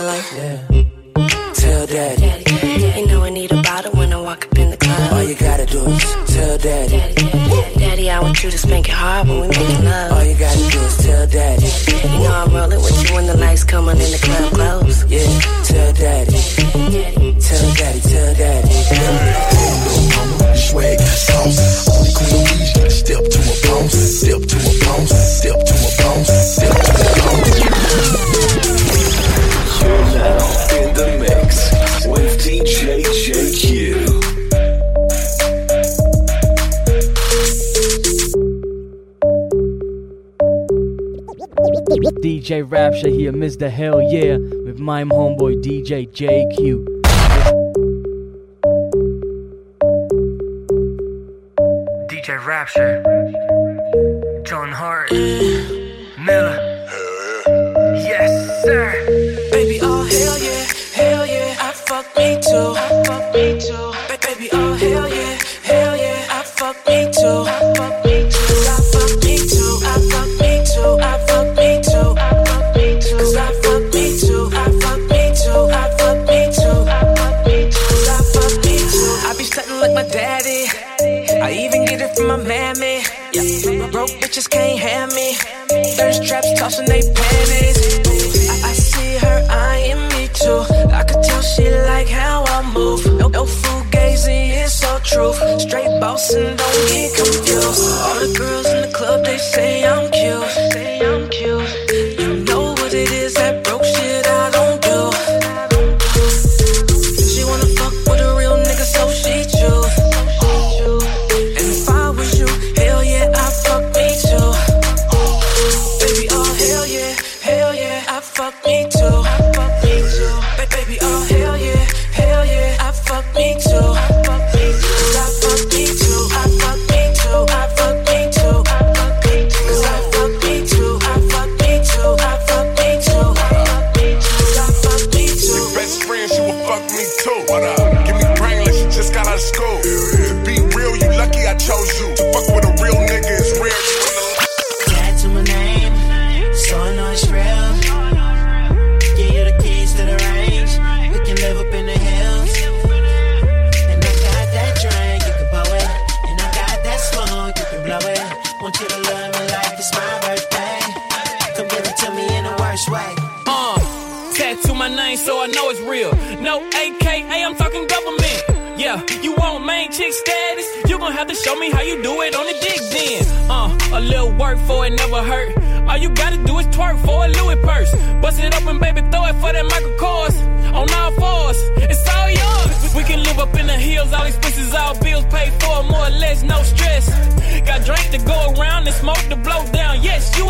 your 0.00 0.08
life. 0.08 0.32
Yeah. 0.34 1.52
Tell 1.54 1.86
daddy. 1.86 2.20
daddy. 2.20 3.00
You 3.00 3.06
know 3.06 3.22
I 3.22 3.30
need 3.30 3.52
a 3.52 3.62
bottle 3.62 3.92
when 3.92 4.12
I 4.12 4.20
walk 4.20 4.46
up 4.46 4.58
in 4.58 4.70
the 4.70 4.76
club. 4.76 5.12
All 5.12 5.22
you 5.22 5.34
gotta 5.34 5.66
do 5.66 5.80
is 5.86 6.34
tell 6.34 6.58
daddy. 6.58 6.98
Daddy, 6.98 7.78
daddy 7.78 8.10
I 8.10 8.20
want 8.20 8.42
you 8.42 8.50
to 8.50 8.58
spank 8.58 8.88
it 8.88 8.94
hard 8.94 9.28
when 9.28 9.40
we 9.40 9.48
making 9.48 9.84
love. 9.84 10.12
All 10.12 10.24
you 10.24 10.36
gotta 10.38 10.64
do 10.74 10.80
is 10.80 10.96
tell 11.04 11.26
daddy. 11.26 11.70
You 12.12 12.18
know 12.24 12.34
I'm 12.42 12.54
rolling 12.54 12.82
with 12.82 12.96
you 13.02 13.14
when 13.14 13.26
the 13.26 13.36
lights 13.36 13.64
come 13.64 13.88
on 13.88 13.96
in 14.00 14.10
the 14.10 14.20
club 14.26 14.52
close. 14.52 15.04
Yeah, 15.06 15.26
tell 15.68 15.92
daddy. 15.92 16.38
Tell 17.46 17.74
daddy, 17.74 18.00
tell 18.00 18.34
daddy. 18.34 18.68
Tell 18.96 19.14
daddy. 19.26 20.56
Swag, 20.56 21.00
sauce, 21.00 21.88
only 21.90 22.12
queen, 22.14 22.90
step 22.90 23.22
to 23.32 23.38
a 23.52 23.54
bounce, 23.64 23.98
step 24.20 24.40
to 24.50 24.56
a 24.56 24.72
bounce, 24.84 25.14
step 25.38 25.58
to 25.68 25.74
a 25.74 25.90
bounce. 25.98 26.39
DJ 42.50 42.68
Rapture 42.68 43.10
here, 43.10 43.32
Mr. 43.32 43.70
Hell 43.70 44.02
Yeah, 44.02 44.36
with 44.64 44.80
my 44.80 45.04
homeboy 45.04 45.62
DJ 45.62 46.10
JQ. 46.10 46.84
DJ 52.08 52.44
Rapture. 52.44 53.09
my 82.30 82.36
mammy. 82.36 83.02
Yeah. 83.32 83.90
Broke 83.90 84.10
bitches 84.20 84.48
can't 84.48 84.78
have 84.78 85.12
me. 85.14 85.34
Thirst 85.96 86.24
traps 86.24 86.48
tossing 86.58 86.86
they 86.86 87.02
panties. 87.02 87.78
I, 88.48 88.70
I 88.70 88.72
see 88.72 89.16
her 89.18 89.38
eyeing 89.50 90.02
me 90.14 90.28
too. 90.32 90.62
I 90.92 91.02
could 91.02 91.22
tell 91.24 91.42
she 91.42 91.68
like 91.92 92.08
how 92.08 92.44
I 92.46 92.58
move. 92.72 93.04
No, 93.18 93.28
no 93.28 93.44
gazing 93.90 94.50
it's 94.50 94.84
all 94.84 95.00
truth. 95.00 95.38
Straight 95.60 95.92
boss 96.00 96.32
don't 96.32 96.58
get 96.90 97.10
confused. 97.16 97.84
All 98.04 98.14
the 98.22 98.28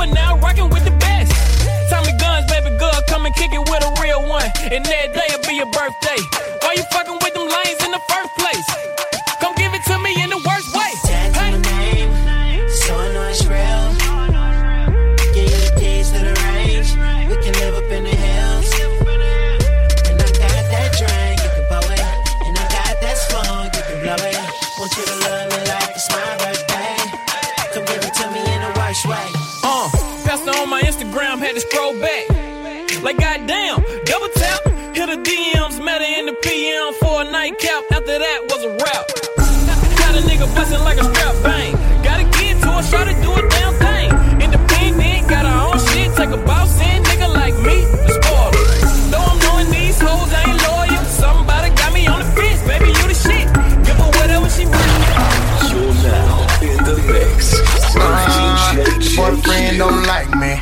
are 0.00 0.06
now 0.06 0.38
rocking 0.38 0.70
with 0.70 0.84
the 0.84 0.90
best. 0.92 1.30
Tommy 1.90 2.12
Guns, 2.18 2.46
baby 2.50 2.76
girl, 2.78 3.00
come 3.06 3.26
and 3.26 3.34
kick 3.34 3.52
it 3.52 3.60
with 3.60 3.84
a 3.84 3.92
real 4.00 4.26
one. 4.26 4.48
And 4.72 4.84
that 4.84 5.12
day'll 5.12 5.42
be 5.46 5.56
your 5.56 5.70
birthday. 5.70 6.20
Why 6.62 6.74
you 6.76 6.84
fucking 6.92 7.18
with 7.20 7.34
them 7.34 7.48
lanes 7.48 7.84
in 7.84 7.90
the 7.90 8.00
first 8.08 8.30
place? 8.38 8.79
After 38.10 38.26
that 38.26 38.42
was 38.50 38.64
a 38.66 38.72
rap. 38.74 39.06
Got 39.94 40.18
a 40.18 40.22
nigga 40.26 40.52
bustin' 40.52 40.82
like 40.82 40.98
a 40.98 41.06
strap 41.14 41.30
bang. 41.46 41.78
Gotta 42.02 42.26
get 42.42 42.58
to 42.58 42.66
her, 42.74 42.82
try 42.90 43.06
to 43.06 43.14
do 43.22 43.30
a 43.38 43.42
damn 43.54 43.74
thing. 43.78 44.10
Independent, 44.42 45.28
got 45.30 45.46
her 45.46 45.58
own 45.70 45.78
shit, 45.78 46.10
take 46.18 46.34
a 46.34 46.42
boss 46.42 46.74
in, 46.82 47.04
nigga 47.06 47.30
like 47.30 47.54
me, 47.62 47.86
the 48.10 48.18
spoiler. 48.18 48.50
Though 49.14 49.22
I'm 49.22 49.38
knowing 49.46 49.70
these 49.70 49.94
hoes 50.02 50.26
ain't 50.42 50.58
loyal, 50.58 51.04
somebody 51.06 51.70
got 51.78 51.94
me 51.94 52.08
on 52.08 52.18
the 52.18 52.26
fence, 52.34 52.58
baby, 52.66 52.90
you 52.90 53.06
the 53.06 53.14
shit. 53.14 53.46
Give 53.86 53.94
her 53.94 54.10
whatever 54.18 54.50
she 54.50 54.66
wants. 54.66 55.70
You're 55.70 55.94
now 56.10 56.50
in 56.66 56.82
the 56.82 56.96
mix 57.14 57.54
with 57.94 58.26
DJ 58.34 59.14
Boyfriend 59.14 59.78
don't 59.78 60.02
like 60.10 60.34
me. 60.34 60.58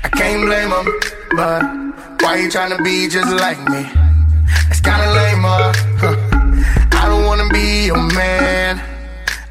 I 0.00 0.08
can't 0.08 0.40
blame 0.48 0.72
him, 0.72 0.88
but 1.36 1.60
why 2.24 2.40
you 2.40 2.48
tryna 2.48 2.82
be 2.82 3.12
just 3.12 3.28
like 3.28 3.60
me? 3.68 3.84
It's 4.72 4.80
kinda 4.80 5.12
lame, 5.12 5.44
uh, 5.44 5.72
huh. 6.00 6.21
Be 7.82 7.86
your 7.86 8.14
man. 8.14 8.80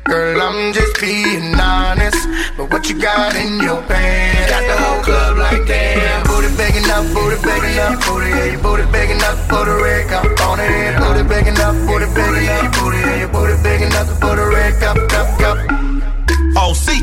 Girl, 0.05 0.41
I'm 0.41 0.71
just 0.71 1.01
being 1.01 1.53
honest. 1.59 2.29
But 2.55 2.71
what 2.71 2.87
you 2.87 2.97
got 2.97 3.35
in 3.35 3.59
your 3.59 3.81
pants? 3.83 4.49
Got 4.49 4.63
the 4.71 4.77
whole 4.81 5.03
club 5.03 5.37
like 5.37 5.67
damn. 5.67 6.23
Booty 6.23 6.47
big 6.55 6.77
enough, 6.77 7.13
booty 7.13 7.35
big 7.43 7.63
enough, 7.71 8.07
booty, 8.07 8.29
yeah, 8.29 8.45
your 8.53 8.61
booty 8.61 8.89
big 8.89 9.09
enough 9.09 9.49
for 9.49 9.65
the 9.65 9.75
red 9.83 10.07
cup 10.07 10.47
on 10.47 10.61
it. 10.61 10.97
Booty 10.97 11.27
big 11.27 11.47
enough, 11.47 11.75
booty 11.85 12.07
big 12.15 12.43
enough, 12.43 12.79
booty, 12.79 12.97
yeah, 12.99 13.19
your 13.19 13.27
booty 13.27 13.63
big 13.63 13.81
enough 13.81 14.07
for 14.21 14.33
the 14.33 14.47
red 14.47 14.79
cup, 14.79 14.95
cup, 15.09 15.27
cup. 15.37 15.90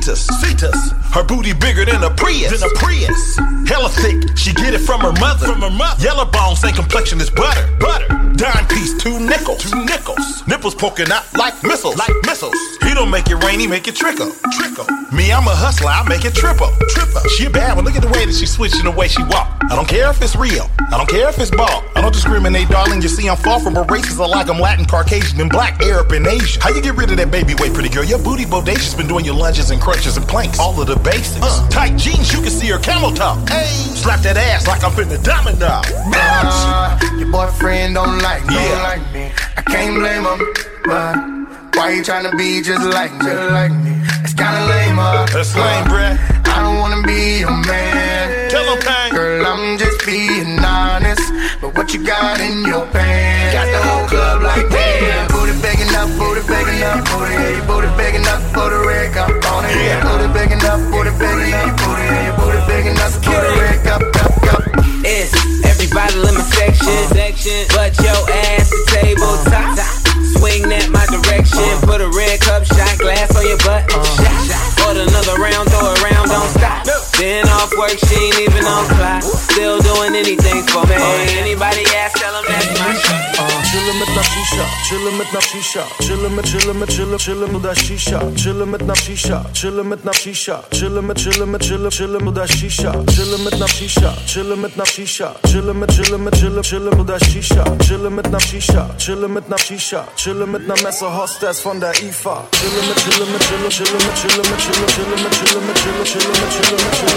Jesus, 0.08 0.40
Jesus, 0.40 0.92
her 1.12 1.22
booty 1.22 1.52
bigger 1.52 1.84
than 1.84 2.02
a 2.02 2.08
Prius, 2.08 2.48
than 2.48 2.64
a 2.64 2.72
Prius. 2.76 3.36
Hella 3.68 3.90
thick, 3.90 4.38
she 4.38 4.54
get 4.54 4.72
it 4.72 4.78
from 4.78 5.02
her 5.02 5.12
mother, 5.20 5.46
from 5.46 5.60
her 5.60 5.68
mother. 5.70 6.02
Yellow 6.02 6.24
bone, 6.24 6.56
same 6.56 6.72
complexion 6.72 7.20
as 7.20 7.28
butter, 7.28 7.68
butter. 7.78 8.08
Dime 8.32 8.66
piece, 8.68 8.96
two 8.96 9.20
nickels, 9.20 9.70
two 9.70 9.84
nickels. 9.84 10.46
Nipples 10.46 10.74
poking 10.74 11.12
out 11.12 11.24
like 11.36 11.62
missiles, 11.62 11.98
like 11.98 12.14
missiles. 12.24 12.56
He 12.84 12.94
don't 12.94 13.10
make 13.10 13.28
it 13.28 13.36
rain, 13.44 13.60
he 13.60 13.66
make 13.66 13.86
it 13.86 13.96
trickle, 13.96 14.32
trickle. 14.56 14.86
Me, 15.12 15.30
I'm 15.30 15.46
a 15.46 15.52
hustler, 15.52 15.90
I 15.90 16.08
make 16.08 16.24
it 16.24 16.34
triple, 16.34 16.72
triple. 16.88 17.20
She 17.36 17.44
a 17.44 17.50
bad 17.50 17.76
one, 17.76 17.84
look 17.84 17.96
at 17.96 18.02
the 18.02 18.08
way 18.08 18.24
that 18.24 18.34
she 18.34 18.46
switching 18.46 18.84
the 18.84 18.90
way 18.90 19.08
she 19.08 19.22
walk. 19.24 19.52
I 19.70 19.76
don't 19.76 19.88
care 19.88 20.08
if 20.08 20.22
it's 20.22 20.36
real, 20.36 20.70
I 20.90 20.96
don't 20.96 21.08
care 21.08 21.28
if 21.28 21.38
it's 21.38 21.50
ball. 21.50 21.84
I 21.94 22.00
don't 22.00 22.12
discriminate, 22.12 22.68
darling. 22.68 23.02
You 23.02 23.08
see, 23.08 23.28
I'm 23.28 23.36
far 23.36 23.60
from 23.60 23.76
a 23.76 23.84
racist. 23.84 24.22
I 24.22 24.26
like 24.26 24.48
I'm 24.48 24.58
Latin, 24.58 24.86
Caucasian, 24.86 25.38
and 25.40 25.50
black, 25.50 25.82
Arab, 25.82 26.12
and 26.12 26.26
Asian. 26.26 26.62
How 26.62 26.70
you 26.70 26.80
get 26.80 26.96
rid 26.96 27.10
of 27.10 27.18
that 27.18 27.30
baby 27.30 27.54
weight, 27.54 27.74
pretty 27.74 27.90
girl? 27.90 28.04
Your 28.04 28.22
booty 28.22 28.44
bodacious, 28.44 28.96
been 28.96 29.08
doing 29.08 29.24
your 29.24 29.34
lunges 29.34 29.70
and 29.70 29.80
crunches 29.80 29.97
and 30.06 30.26
planks. 30.28 30.58
All 30.58 30.80
of 30.80 30.86
the 30.86 30.96
basics. 30.96 31.38
Uh, 31.42 31.68
tight 31.68 31.96
jeans, 31.96 32.32
you 32.32 32.40
can 32.40 32.50
see 32.50 32.68
her 32.68 32.78
camel 32.78 33.12
top. 33.12 33.48
Hey, 33.48 33.66
slap 33.66 34.20
that 34.20 34.36
ass 34.36 34.66
like 34.66 34.84
I'm 34.84 34.92
finna 34.92 35.22
diamond 35.22 35.58
dog. 35.60 35.84
Uh, 36.14 36.98
your 37.18 37.30
boyfriend 37.30 37.94
don't 37.94 38.18
like 38.22 38.46
me, 38.46 38.54
Yeah. 38.54 38.68
don't 38.68 38.82
like 38.82 39.12
me. 39.12 39.32
I 39.56 39.62
can't 39.62 39.94
blame 39.98 40.24
him, 40.24 40.38
but 40.84 41.76
why 41.76 41.90
you 41.92 42.02
tryna 42.02 42.36
be 42.38 42.62
just 42.62 42.86
like 42.94 43.12
me? 43.12 43.26
Just 43.26 43.50
like 43.50 43.72
me. 43.72 43.92
It's 44.22 44.34
kinda 44.34 44.66
lame, 44.66 44.98
uh. 44.98 45.26
That's 45.32 45.54
lame, 45.56 45.84
bruh. 45.84 46.18
I 46.48 46.62
don't 46.62 46.78
wanna 46.78 47.02
be 47.06 47.40
your 47.40 47.50
man. 47.50 48.50
Tell 48.50 48.64
him, 48.64 48.78
Pang. 48.80 49.12
Girl, 49.12 49.46
I'm 49.46 49.78
just 49.78 50.04
being 50.06 50.58
honest. 50.64 51.22
But 51.60 51.74
what 51.76 51.92
you 51.92 52.04
got 52.06 52.40
in 52.40 52.64
your 52.64 52.86
pants? 52.86 53.54
Got 53.54 53.66
the 53.70 53.82
whole 53.88 54.06
club 54.08 54.42
like 54.42 54.68
damn. 54.70 55.28
Booty 55.28 55.52
big 55.60 55.77
enough, 55.98 56.18
booty 56.18 56.42
big 56.46 56.68
enough, 56.78 57.02
booty, 57.10 57.34
yeah, 57.34 57.56
your 57.58 57.66
booty 57.66 57.90
big 57.98 58.14
enough 58.14 58.42
for 58.54 58.70
the 58.70 58.78
red 58.86 59.12
cup 59.12 59.30
on 59.50 59.64
it. 59.66 59.74
Yeah, 59.74 59.98
booty 60.06 60.28
big 60.30 60.50
enough, 60.54 60.82
booty 60.90 61.10
big 61.18 61.38
enough, 61.50 61.74
booty, 61.82 62.06
yeah, 62.06 62.26
your 62.26 62.36
booty 62.38 62.60
big 62.70 62.86
enough 62.86 63.14
for 63.18 63.34
the 63.34 63.52
red 63.58 63.78
cup, 63.82 64.02
cup, 64.14 64.32
cup. 64.46 64.62
It's 65.02 65.34
everybody 65.66 66.14
in 66.14 66.34
my 66.38 66.44
section, 66.54 66.86
uh-huh. 66.86 67.18
section. 67.18 67.66
But 67.74 67.98
your 67.98 68.20
ass 68.46 68.70
the 68.70 68.82
table 68.94 69.26
uh-huh. 69.26 69.74
top. 69.74 69.98
Swing 70.38 70.70
that 70.70 70.86
my 70.94 71.02
direction. 71.10 71.66
Uh-huh. 71.66 71.86
Put 71.86 72.00
a 72.00 72.10
red 72.14 72.38
cup 72.46 72.62
shot 72.62 72.94
glass 72.98 73.34
on 73.34 73.42
your 73.42 73.58
butt. 73.66 73.90
Shot. 73.90 74.86
Order 74.86 75.02
another 75.02 75.34
round, 75.42 75.66
throw 75.66 75.82
it 75.82 76.02
round, 76.06 76.30
don't 76.30 76.50
stop. 76.54 76.97
Then 77.18 77.48
off 77.48 77.74
work, 77.76 77.98
she 77.98 78.14
ain't 78.14 78.38
even 78.38 78.64
on 78.64 78.86
clock. 78.94 79.22
Still 79.24 79.80
doing 79.80 80.14
anything 80.14 80.62
for 80.70 80.86
me. 80.86 80.94
Anybody 80.94 81.82
ask, 81.98 82.14
tell 82.16 82.32
them 82.32 82.44
that's 82.46 82.78
my 82.78 82.94
shit. 82.94 83.28
Chillin' 83.68 83.98
mit 83.98 84.08
ner 84.16 84.22
Shisha, 84.22 84.64
chillin' 84.88 85.18
mit 85.18 85.32
ner 85.32 85.40
Shisha, 85.42 85.84
chillin' 86.00 86.34
mit, 86.34 86.44
chillin' 86.46 86.78
mit, 86.78 86.88
chillin', 86.88 87.18
chillin' 87.18 87.52
mit 87.52 87.62
der 87.62 87.74
Shisha, 87.74 88.18
chillin' 88.34 88.70
mit 88.70 88.80
ner 88.86 88.94
Shisha, 88.96 89.44
chillin' 89.52 89.88
mit 89.88 90.04
ner 90.04 90.14
Shisha, 90.14 90.64
chillin' 90.70 91.06
mit, 91.06 91.18
chillin' 91.18 91.50
mit, 91.50 91.60
chillin', 91.60 91.90
chillin' 91.90 92.24
mit 92.24 92.34
der 92.34 92.46
Shisha, 92.48 92.92
chillin' 93.12 93.44
mit 93.44 93.58
ner 93.58 93.68
Shisha, 93.68 94.10
chillin' 94.26 94.60
mit 94.62 94.76
ner 94.76 94.86
Shisha, 94.86 95.34
chillin' 95.44 95.78
mit, 95.78 95.90
chillin' 95.90 96.24
mit, 96.24 96.34
chillin', 96.34 96.62
chillin' 96.62 96.96
mit 96.96 97.06
der 97.08 97.18
Shisha, 97.18 97.64
chillin' 97.84 98.14
mit 98.14 98.30
ner 98.30 98.40
Shisha, 98.40 98.82
chillin' 98.96 99.34
mit 99.34 99.48
ner 99.50 99.58
Shisha, 99.58 100.04
chillin' 100.16 100.50
mit 100.50 100.66
ner 100.66 100.82
Messer 100.82 101.10
Hostess 101.10 101.60
von 101.60 101.78
der 101.78 101.92
IFA, 101.92 102.48
chillin' 102.56 102.88
mit, 102.88 102.96
chillin' 103.04 103.32
mit, 103.32 103.42
chillin', 103.42 103.70
chillin' 103.70 104.02
mit, 104.06 104.16
chillin' 104.16 104.48
mit, 104.48 104.60
chillin', 104.64 104.88
chillin' 104.94 105.22
mit, 105.22 105.32
chillin' 105.36 105.66
mit, 105.66 105.76
chillin', 105.76 106.06
chillin' 106.08 106.40
mit, 106.40 106.50
chillin' 106.56 106.80
mit, 106.80 106.94
chillin' 106.94 107.07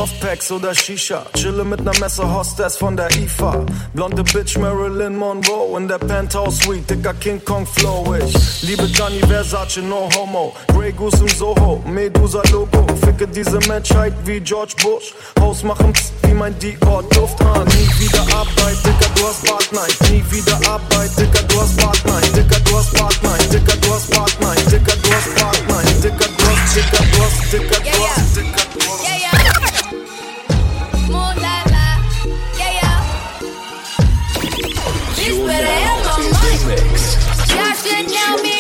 Softpacks 0.05 0.53
oder 0.53 0.75
Shisha. 0.75 1.25
Chille 1.35 1.65
mit 1.65 1.83
ner 1.83 1.99
Messer 1.99 2.31
Hostess 2.31 2.77
von 2.77 2.95
der 2.95 3.11
IFA. 3.13 3.65
Blonde 3.95 4.23
Bitch 4.23 4.59
Marilyn 4.59 5.17
Monroe 5.17 5.79
in 5.79 5.89
der 5.89 5.97
Penthouse 5.97 6.59
Suite. 6.59 6.91
Dicker 6.91 7.15
King 7.15 7.43
Kong 7.43 7.67
Flow. 7.67 8.15
Ich 8.15 8.63
liebe 8.65 8.87
Gianni 8.89 9.21
Versace, 9.21 9.79
no 9.79 10.11
homo. 10.15 10.53
Grey 10.75 10.93
Goose 10.93 11.23
im 11.23 11.29
Soho, 11.29 11.83
Medusa 11.87 12.43
Logo. 12.53 12.87
Ficke 13.03 13.27
diese 13.27 13.59
Menschheit 13.67 14.13
wie 14.27 14.41
George 14.41 14.75
Bush. 14.83 15.15
Haus 15.41 15.63
machen 15.63 15.95
pst, 15.95 16.13
wie 16.25 16.35
mein 16.35 16.59
Dior 16.59 17.03
Duft 17.05 17.41
an. 17.41 17.67
Nie 17.69 17.89
wieder 18.05 18.21
Arbeit, 18.37 18.77
Dicker, 18.85 19.11
du 19.17 19.27
hast 19.27 19.47
Bartneid. 19.49 19.97
Nie 20.11 20.23
wieder 20.31 20.57
Arbeit, 20.69 21.19
Dicker, 21.19 21.43
du 21.49 21.61
hast 21.63 21.77
Bartneid. 21.79 22.37
Dicker, 22.37 22.61
du 22.61 22.77
hast 22.77 22.93
Bartneid. 22.93 23.53
Dicker, 23.55 23.77
du 23.81 23.95
hast 23.95 24.11
Bartneid. 24.11 24.71
Dicker, 24.71 24.97
du 25.03 25.13
hast 25.15 25.35
Bartneid. 25.41 26.05
Dicker, 26.05 26.29
du 26.37 26.45
hast, 26.45 26.77
Dicker, 26.77 27.05
du 27.11 27.23
hast, 27.23 27.53
Dicker, 27.55 27.81
du 27.81 28.03
hast, 28.05 28.37
Dicker, 28.37 28.65
du 28.75 28.81
hast. 28.83 29.14
Bitch 35.25 35.47
better 35.47 35.67
have 35.67 36.05
my 36.05 36.19
money. 36.33 36.85
Y'all 37.57 37.73
should 37.73 38.13
know 38.13 38.43
me 38.43 38.54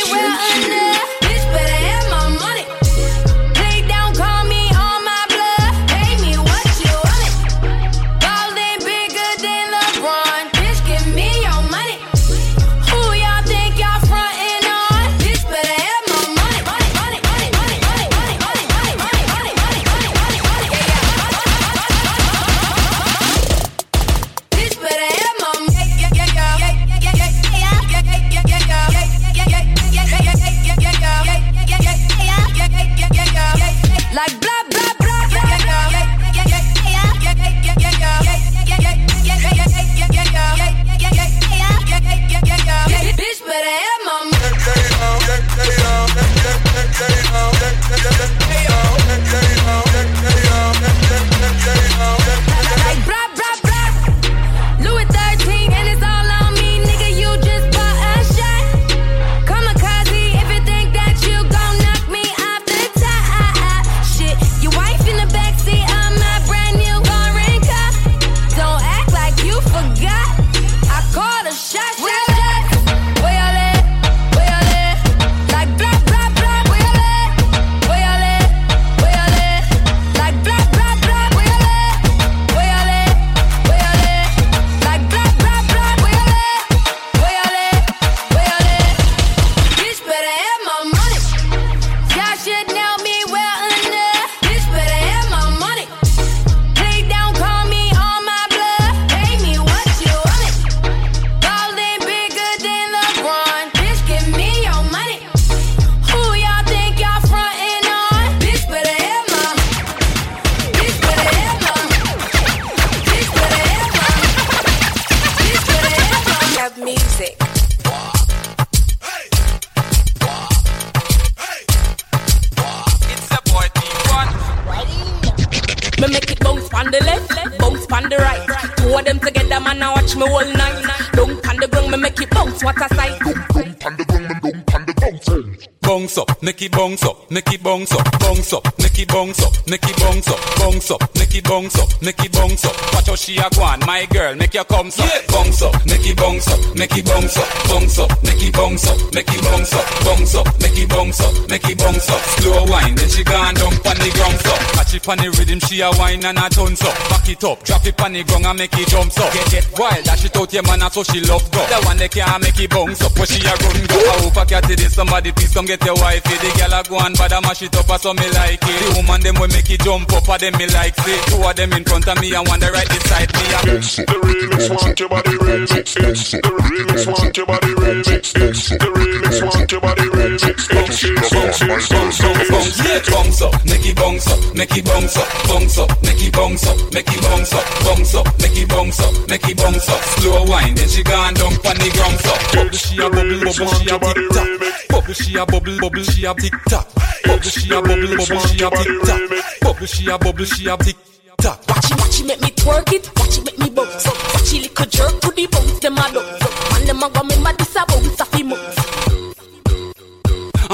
it 155.55 155.61
pon 155.61 155.69
rhythm, 155.69 155.69
she 155.69 155.81
a 155.81 155.90
wine 155.99 156.25
and 156.25 156.38
a 156.38 156.49
tons 156.49 156.83
up. 156.83 156.95
Back 157.09 157.29
it 157.29 157.45
up, 157.45 157.62
drop 157.64 157.87
it 157.87 157.97
pon 157.97 158.12
the 158.12 158.25
ground 158.25 158.47
and 158.47 158.59
make 158.59 158.75
it 158.75 158.88
jump 158.88 159.12
up. 159.19 159.33
Get 159.33 159.55
it 159.55 159.79
wild, 159.79 160.05
dash 160.05 160.25
it 160.25 160.37
out 160.37 160.53
your 160.53 160.62
man, 160.62 160.90
so 160.90 161.03
she 161.03 161.21
love 161.21 161.45
go. 161.51 161.61
The 161.67 161.79
one 161.87 161.99
that 161.99 162.11
can't 162.11 162.43
make 162.43 162.61
it 162.61 162.71
bounce 162.71 163.03
up, 163.03 163.14
where 163.17 163.27
she 163.27 163.40
a 163.45 163.55
run 163.55 163.81
go. 163.87 163.99
I 163.99 164.14
hope 164.23 164.37
I 164.37 164.45
catch 164.45 164.71
it, 164.71 164.90
somebody 164.90 165.33
please 165.33 165.53
come 165.55 165.67
get 165.67 165.85
your 165.85 165.95
wifey. 165.97 166.37
The 166.38 166.51
girl 166.59 166.75
a 166.75 166.83
go 166.85 166.99
and 166.99 167.17
bad 167.17 167.33
a 167.33 167.40
mash 167.43 167.62
it 167.62 167.77
up, 167.77 167.90
so 168.01 168.12
me 168.14 168.27
like 168.35 168.62
it. 168.62 168.79
The 168.85 168.88
woman 168.99 169.21
them 169.21 169.37
will 169.38 169.49
make 169.49 169.71
it 169.71 169.81
jump 169.81 170.12
up, 170.12 170.29
a 170.29 170.38
them 170.38 170.55
me 170.59 170.67
like 170.69 170.97
see. 170.97 171.19
Two 171.31 171.43
of 171.43 171.55
them 171.55 171.73
in 171.73 171.85
front 171.85 172.09
of 172.09 172.21
me 172.21 172.35
and 172.35 172.47
one 172.47 172.61
the 172.61 172.71
right 172.71 172.88
beside 172.88 173.31
me. 173.35 173.45
a 173.55 173.61
The 174.05 174.17
remix 174.19 174.71
want 174.71 174.99
your 174.99 175.09
body 175.09 175.37
remix. 175.38 175.97
It's 175.97 176.31
the 176.33 176.51
remix 176.51 177.07
want 177.07 177.37
your 177.37 177.47
body 177.47 177.73
remix. 177.75 178.35
It's 178.35 178.69
the 178.71 178.88
remix 178.90 179.43
want 179.43 179.71
your 179.71 179.81
body 179.81 180.09
remix. 180.11 180.43
It's 180.45 180.67
it's 180.71 181.05
it's 181.05 181.62
it's 181.62 181.88
bounce 181.88 182.21
up, 182.23 182.35
bounce 182.49 182.79
Yeah, 182.85 183.01
bounce 183.11 183.43
up, 183.43 183.64
make 183.64 183.87
it 183.87 183.97
bounce 183.97 184.27
up, 184.27 184.55
make 184.55 184.77
it 184.77 184.85
bounce 184.85 185.17
up, 185.17 185.29
bounce 185.49 185.79
up, 185.79 185.91
make 186.03 186.23
it 186.23 186.33
bounce 186.33 186.67
up, 186.67 186.77
make 186.93 187.09
it 187.09 187.23
bounce 187.23 187.53
up, 187.53 187.65
bounce 187.85 188.15
up, 188.15 188.27
make 188.41 188.57
it 188.57 188.69
bounce 188.69 189.01
up, 189.01 189.13
make 189.29 189.49
it 189.49 189.57
bounce 189.57 189.89
up. 189.89 190.01
Slow 190.21 190.45
wine, 190.45 190.75
then 190.75 190.89
she 190.89 191.03
gone 191.03 191.35
down 191.35 191.53
pon 191.63 191.77
the 191.77 191.91
ground 191.95 192.21
up. 192.27 192.39
Bubble 192.55 192.79
she 192.79 192.99
a 192.99 193.11
bubble, 193.11 193.41
bubble 193.45 193.65
she 193.65 193.85
a 193.85 193.95
tick 193.95 194.25
tock. 194.33 194.57
Bubble 194.91 195.15
she 195.15 195.39
a 195.39 195.45
bubble, 195.47 195.79
bubble 195.81 196.05
she 196.05 196.25
a 196.25 196.35
tick 196.35 196.55
tock. 196.67 196.87
Bubble 197.25 197.51
she 197.51 197.71
a 197.73 197.83
bubble, 197.83 198.17
bubble 198.17 198.41
she 198.47 198.65
a 198.65 198.71
tick 198.71 199.03
tock. 199.05 199.21
Bubble 199.61 199.87
she 199.87 200.11
a 200.11 200.19
bubble 200.19 200.45
she 200.45 200.69
a 200.69 200.77
tick 200.77 200.97
tock. 201.39 201.59
Watch 201.69 201.91
it, 201.91 201.99
watch 201.99 202.21
it, 202.21 202.27
make 202.27 202.41
me 202.41 202.51
twerk 202.51 202.93
it. 202.93 203.11
Watch 203.17 203.39
it, 203.39 203.45
make 203.45 203.59
me 203.59 203.71
bounce 203.71 204.07
up. 204.07 204.15
Watch 204.35 204.53
it, 204.55 204.63
little 204.63 204.87
jerk 204.87 205.21
to 205.21 205.31
the 205.31 205.47
bounce, 205.51 205.81
them 205.81 205.99
a 205.99 206.09
love. 206.13 206.41
Man, 206.73 206.87
them 206.87 207.03
a 207.03 207.11
go 207.11 207.23
me 207.23 207.37
mad, 207.43 207.59
this 207.59 207.77
a 207.77 207.85
bounce, 207.87 208.21
a 208.21 208.24
fi 208.24 208.24
move. 208.24 208.24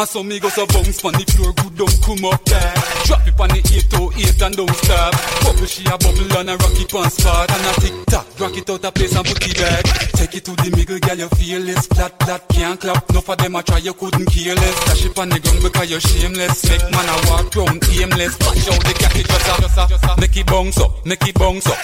And 0.00 0.08
so 0.08 0.24
me 0.24 0.40
go 0.40 0.48
so 0.48 0.64
bounce 0.64 1.02
pon 1.02 1.12
the 1.12 1.28
floor, 1.28 1.52
good 1.60 1.76
don't 1.76 1.92
come 2.00 2.24
up 2.24 2.40
there. 2.48 2.72
Drop 3.04 3.20
it 3.28 3.36
pon 3.36 3.52
the 3.52 3.60
808 3.60 4.40
and 4.48 4.56
don't 4.56 4.72
stop. 4.80 5.12
Bubble 5.44 5.68
she 5.68 5.84
a 5.84 5.92
bubble 6.00 6.32
and 6.40 6.48
a 6.48 6.56
rock 6.56 6.80
it 6.80 6.94
on 6.96 7.10
spot 7.12 7.52
and 7.52 7.68
a 7.68 7.72
tick 7.84 7.92
tock. 8.08 8.24
Rock 8.40 8.56
it 8.56 8.70
out 8.72 8.80
a 8.80 8.88
place 8.96 9.12
and 9.12 9.28
put 9.28 9.44
it 9.44 9.60
back. 9.60 9.84
Take 10.16 10.40
it 10.40 10.44
to 10.48 10.56
the 10.56 10.72
middle, 10.72 10.96
girl, 11.04 11.20
you 11.20 11.28
feel 11.36 11.60
this 11.68 11.84
flat, 11.92 12.16
flat, 12.24 12.48
can't 12.48 12.80
clap. 12.80 13.04
Enough 13.12 13.28
of 13.28 13.36
them 13.44 13.56
a 13.56 13.60
try, 13.60 13.76
you 13.76 13.92
couldn't 13.92 14.24
care 14.24 14.56
less. 14.56 14.78
Dash 14.88 15.04
it 15.04 15.12
pon 15.12 15.28
the 15.28 15.36
ground 15.36 15.60
because 15.68 15.90
you're 15.92 16.00
shameless. 16.00 16.64
Make 16.64 16.86
man 16.88 17.04
a 17.04 17.16
walk 17.28 17.52
round 17.52 17.84
aimless. 17.92 18.40
Watch 18.40 18.72
out 18.72 18.80
the 18.80 18.96
cat 18.96 19.12
it 19.20 19.28
just 19.28 19.52
a, 19.52 19.54
just 19.60 19.76
a, 19.76 19.84
just 19.84 20.04
a. 20.08 20.12
Make 20.16 20.32
it 20.40 20.46
bounce 20.48 20.80
up, 20.80 21.04
make 21.04 21.28
it 21.28 21.36
bounce 21.36 21.68
up, 21.68 21.76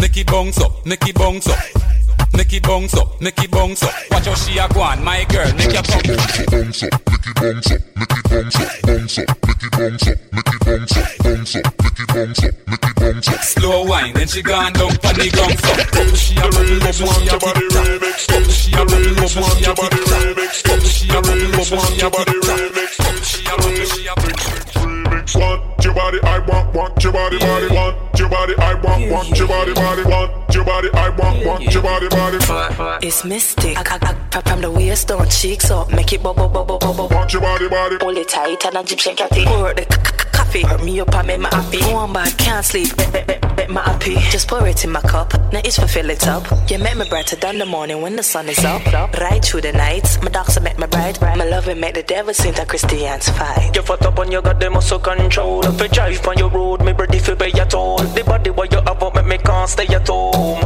make 0.00 0.16
it 0.16 0.26
bounce 0.32 0.60
up, 0.64 0.72
make 0.88 1.04
it 1.04 1.12
bounce 1.12 1.52
up. 1.52 1.60
Make 2.36 2.52
it 2.52 2.62
bounce 2.64 2.94
up, 2.94 3.20
make 3.20 3.38
it 3.38 3.50
bounce 3.50 3.82
up. 3.82 3.94
Watch 4.10 4.26
how 4.26 4.34
she 4.34 4.58
a 4.58 4.68
go 4.68 4.80
on, 4.82 5.04
my 5.04 5.24
girl, 5.24 5.46
make 5.54 5.72
your 5.72 5.82
come. 5.82 6.02
bounce 6.02 6.82
up, 6.82 6.90
make 7.06 7.26
it 7.26 7.36
bounce 7.38 7.70
up, 7.70 7.80
make 7.94 8.10
it 8.10 8.24
bounce 8.28 8.56
up, 8.58 8.70
bounce 8.82 9.18
up, 9.18 9.28
make 9.44 9.62
it 9.62 9.70
bounce 9.70 10.06
up, 10.08 10.18
make 10.32 10.48
it 10.48 10.60
bounce 10.64 10.96
up, 10.96 11.08
bounce 11.22 11.56
up, 11.56 11.64
make 11.82 12.00
it 12.00 12.08
bounce 12.08 12.44
up, 12.44 12.54
make 12.66 12.84
it 12.84 12.96
bounce 12.96 13.28
up. 13.28 13.40
Slow 13.40 13.84
wine, 13.84 14.12
then 14.14 14.26
she 14.26 14.42
gone 14.42 14.72
down 14.72 14.96
pon 14.98 15.14
the 15.14 15.30
ground 15.30 15.54
up. 15.54 16.16
She 16.16 16.34
a 16.34 16.42
bubble, 16.50 16.78
bubble 16.80 16.96
she 16.96 17.14
a 17.14 17.38
tick 17.38 17.44
tock. 17.44 18.02
Bubble 18.26 18.50
she 18.50 18.74
a 18.74 18.84
bubble, 18.84 19.14
bubble 19.14 19.42
she 19.42 19.64
a 19.64 19.74
tick 19.74 20.04
tock. 20.04 20.34
Bubble 20.64 20.90
she 20.90 21.08
a 21.10 21.20
bubble, 21.22 21.50
bubble 21.54 21.78
she 21.78 22.00
a 22.02 22.10
tick 22.10 22.42
tock. 22.42 22.58
Bubble 22.98 23.22
she 23.22 23.46
a 23.46 23.54
bubble, 23.54 23.86
she 23.86 24.06
a 24.06 24.14
remix. 24.14 24.63
Want 25.34 25.84
your 25.84 25.94
body, 25.94 26.18
I 26.22 26.38
want, 26.40 26.74
want 26.74 27.02
your 27.02 27.12
body, 27.12 27.38
body. 27.38 27.68
Want 27.74 28.18
your 28.18 28.28
body, 28.28 28.54
I 28.58 28.74
want, 28.74 29.10
want 29.10 29.38
your 29.38 29.48
body, 29.48 29.72
body. 29.74 30.02
Want 30.04 30.54
your 30.54 30.64
body, 30.64 30.88
I 30.92 31.08
want, 31.10 31.44
want 31.46 31.64
your 31.72 31.82
body, 31.82 32.08
body. 32.08 32.38
It's 33.06 33.24
mystic. 33.24 33.76
I, 33.78 33.96
I, 34.00 34.16
I, 34.32 34.40
from 34.42 34.60
the 34.60 34.70
waist 34.70 35.08
down, 35.08 35.28
cheeks 35.28 35.70
up, 35.70 35.90
make 35.92 36.12
it 36.12 36.22
bubble, 36.22 36.48
bubble, 36.48 36.78
bubble. 36.78 37.08
Want 37.08 37.32
your 37.32 37.42
body, 37.42 37.68
body. 37.68 37.96
Hold 38.00 38.18
it 38.18 38.28
tight 38.28 38.64
and 38.66 38.76
a 38.76 38.84
jib 38.84 38.98
shake 39.00 39.20
it. 39.20 39.30
Pour 39.46 39.72
the 39.74 39.82
c- 39.82 39.88
c- 39.88 40.24
coffee, 40.32 40.62
hurt 40.62 40.84
me 40.84 41.00
up 41.00 41.14
and 41.14 41.26
make 41.26 41.40
me 41.40 41.46
happy. 41.50 41.78
One 41.92 42.12
bad, 42.12 42.36
can't 42.38 42.64
sleep, 42.64 42.96
make, 42.98 43.12
make, 43.12 43.26
make, 43.26 43.56
make 43.56 43.68
me 43.70 43.76
happy. 43.76 44.14
Just 44.30 44.46
pour 44.48 44.66
it 44.68 44.84
in 44.84 44.92
my 44.92 45.00
cup, 45.00 45.32
now 45.52 45.60
it's 45.64 45.78
for 45.78 45.88
fill 45.88 46.10
it 46.10 46.26
up. 46.28 46.44
You 46.70 46.78
make 46.78 46.96
me 46.96 47.08
brighter 47.08 47.36
than 47.36 47.58
the 47.58 47.66
morning 47.66 48.00
when 48.02 48.14
the 48.16 48.22
sun 48.22 48.48
is 48.48 48.62
up. 48.64 48.84
Right 49.18 49.44
through 49.44 49.62
the 49.62 49.72
night, 49.72 50.06
my 50.22 50.28
doctor 50.30 50.60
make 50.60 50.78
me 50.78 50.86
bright. 50.86 51.20
My 51.20 51.34
love 51.44 51.68
it 51.68 51.78
make 51.78 51.94
the 51.94 52.02
devil 52.02 52.32
sing 52.34 52.52
the 52.52 52.64
Christians 52.66 53.28
fight. 53.30 53.74
You 53.74 53.82
fat 53.82 54.04
up 54.06 54.18
on 54.18 54.30
you 54.30 54.40
got 54.42 54.60
the 54.60 54.70
muscle 54.70 54.98
control. 55.16 55.64
If 55.64 55.80
you 55.80 55.88
drive 55.88 56.26
on 56.28 56.38
your 56.38 56.50
road, 56.50 56.84
me 56.84 56.92
ready 56.92 57.18
for 57.18 57.36
pay 57.36 57.50
your 57.54 57.66
toll. 57.66 57.98
The 57.98 58.24
body 58.24 58.50
what 58.50 58.72
you 58.72 58.80
have 58.80 59.02
up 59.02 59.14
make 59.14 59.26
me 59.26 59.38
can't 59.38 59.68
stay 59.68 59.86
at 59.86 60.08
home. 60.08 60.62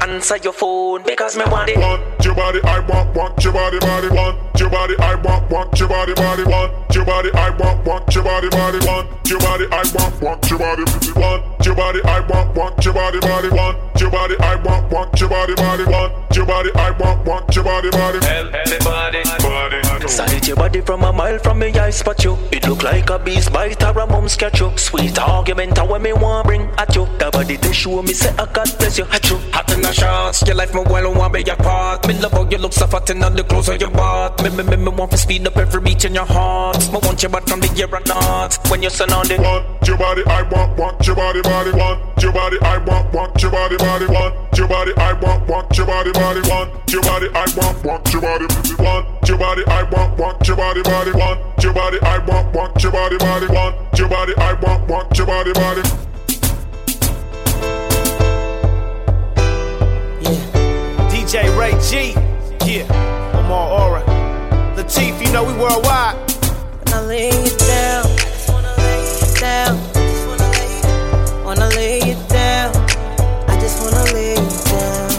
Answer 0.00 0.36
your 0.38 0.52
phone 0.52 1.02
because 1.04 1.36
me 1.36 1.44
want 1.46 1.70
it. 1.70 1.78
Want 1.78 2.24
your 2.24 2.34
body, 2.34 2.60
I 2.64 2.80
want, 2.80 3.14
want 3.16 3.44
your 3.44 3.52
body, 3.52 3.78
body. 3.78 4.08
Want 4.08 4.51
your 4.62 4.70
body, 4.70 4.94
I 4.98 5.14
want, 5.16 5.50
want 5.50 5.78
your 5.78 5.88
body, 5.88 6.14
body. 6.14 6.44
Want 6.44 6.94
your 6.94 7.04
body, 7.04 7.30
I 7.34 7.50
want, 7.50 7.84
want 7.84 8.14
your 8.14 8.22
body, 8.22 8.48
body. 8.48 8.78
Want 8.86 9.28
your 9.28 9.40
body, 9.40 9.66
I 9.72 9.82
want, 9.94 10.22
want 10.22 10.50
your 10.50 10.58
body, 10.58 10.84
want 11.18 11.60
your 11.60 11.74
body, 11.74 12.00
I 12.04 12.20
want, 12.20 12.56
want 12.56 12.84
your 12.84 12.94
body, 12.94 13.18
body. 13.20 13.48
Want 13.48 14.00
your 14.00 14.10
body, 14.10 14.36
I 14.38 14.54
want, 14.62 14.92
want 14.92 15.20
your 15.20 15.28
body, 15.28 15.54
body. 15.54 15.84
Want 15.84 16.36
your 16.36 16.46
body, 16.46 16.70
I 16.74 16.90
want, 16.92 17.26
want 17.26 17.54
your 17.56 17.64
body, 17.64 17.90
body. 17.90 18.18
Everybody, 18.22 19.22
body. 19.42 20.08
Salute 20.08 20.48
your 20.48 20.56
body 20.56 20.80
from 20.80 21.02
a 21.02 21.12
mile 21.12 21.38
from 21.38 21.58
me, 21.58 21.72
I 21.72 21.90
spot 21.90 22.22
you. 22.24 22.38
It 22.52 22.68
look 22.68 22.82
like 22.82 23.10
a 23.10 23.18
beast 23.18 23.52
bite 23.52 23.82
or 23.82 23.98
a 23.98 24.06
mum 24.06 24.28
sketch 24.28 24.60
you. 24.60 24.76
Sweet 24.76 25.18
argument, 25.18 25.78
and 25.78 25.88
when 25.88 26.02
me 26.02 26.12
want 26.12 26.46
bring 26.46 26.62
at 26.78 26.94
you. 26.94 27.06
The 27.18 27.30
body 27.30 27.56
they 27.56 27.72
show 27.72 28.02
me 28.02 28.12
say 28.12 28.30
I 28.38 28.46
God 28.52 28.68
bless 28.78 28.98
you. 28.98 29.04
At 29.06 29.28
you, 29.30 29.38
hot 29.52 29.72
in 29.72 29.82
the 29.82 29.92
shots. 29.92 30.42
Your 30.46 30.56
life 30.56 30.74
me 30.74 30.82
well 30.86 31.14
want 31.14 31.32
be 31.34 31.42
your 31.42 31.56
part. 31.56 32.06
Me 32.06 32.14
love 32.18 32.32
how 32.32 32.48
you 32.48 32.58
look 32.58 32.72
so 32.72 32.86
fat 32.86 33.08
and 33.10 33.24
on 33.24 33.34
the 33.34 33.44
clothes 33.44 33.68
of 33.68 33.80
your 33.80 33.90
butt. 33.90 34.42
Me 34.52 34.62
me 34.62 34.76
me 34.76 34.84
me 34.84 34.90
want 34.90 35.10
to 35.10 35.16
speed 35.16 35.46
up 35.46 35.56
every 35.56 35.80
beat 35.80 36.04
in 36.04 36.12
your 36.12 36.26
heart. 36.26 36.76
Me 36.92 36.98
want 37.02 37.22
your 37.22 37.30
butt 37.30 37.48
from 37.48 37.60
the 37.60 37.68
year 37.68 37.88
and 37.94 38.06
not. 38.06 38.58
When 38.68 38.82
you're 38.82 38.90
surrounded. 38.90 39.40
Want 39.40 39.88
your 39.88 39.96
body, 39.96 40.22
I 40.26 40.42
want, 40.42 40.76
want 40.76 41.06
your 41.06 41.16
body, 41.16 41.40
body. 41.40 41.70
Want 41.70 42.22
your 42.22 42.32
body, 42.32 42.58
I 42.60 42.76
want, 42.76 43.14
want 43.14 43.40
your 43.40 43.50
body, 43.50 43.78
body. 43.78 44.04
Want 44.12 44.58
your 44.58 44.68
body, 44.68 44.92
I 44.98 45.14
want, 45.14 45.48
want 45.48 45.74
your 45.78 45.86
body, 45.86 46.12
body. 46.12 46.40
Want 46.50 46.90
your 46.92 47.00
body, 47.00 47.32
I 47.32 47.48
want, 47.48 47.82
want 47.82 48.12
your 48.12 48.20
body, 48.28 48.52
want 48.76 49.24
your 49.24 49.38
body, 49.38 49.64
I 49.66 49.82
want, 49.88 50.18
want 50.18 50.46
your 50.46 50.56
body, 50.58 50.82
body. 50.82 51.12
Want 51.12 51.64
your 51.64 51.72
body, 51.72 51.98
I 52.02 52.18
want, 52.18 52.54
want 52.54 52.82
your 52.82 52.92
body, 52.92 53.16
body. 53.16 53.46
Want 53.46 53.98
your 53.98 54.08
body, 54.10 54.34
I 54.36 54.52
want, 54.52 54.86
want 54.86 55.16
your 55.16 55.26
body, 55.26 55.52
body. 55.54 55.82
DJ 61.08 61.48
Ray 61.56 61.72
G, 61.80 62.12
yeah, 62.68 62.84
I'm 63.32 63.50
on 63.50 64.21
aura. 64.82 64.82
Latif, 64.82 65.14
you 65.24 65.30
know 65.32 65.44
we 65.44 65.52
worldwide. 65.54 66.16
When 66.84 66.94
I 66.94 67.00
lay 67.06 67.28
it 67.28 67.58
down, 67.58 68.04
I 68.04 68.06
just 68.16 68.48
wanna 68.48 68.74
lay 68.78 69.04
it 69.22 69.34
down. 69.40 69.78
Wanna 71.44 71.68
lay 71.76 71.98
it 71.98 72.28
down. 72.28 72.72
I 73.48 73.56
just 73.60 73.80
wanna 73.80 74.04
lay 74.12 74.34
it 74.34 74.64
down. 74.64 75.10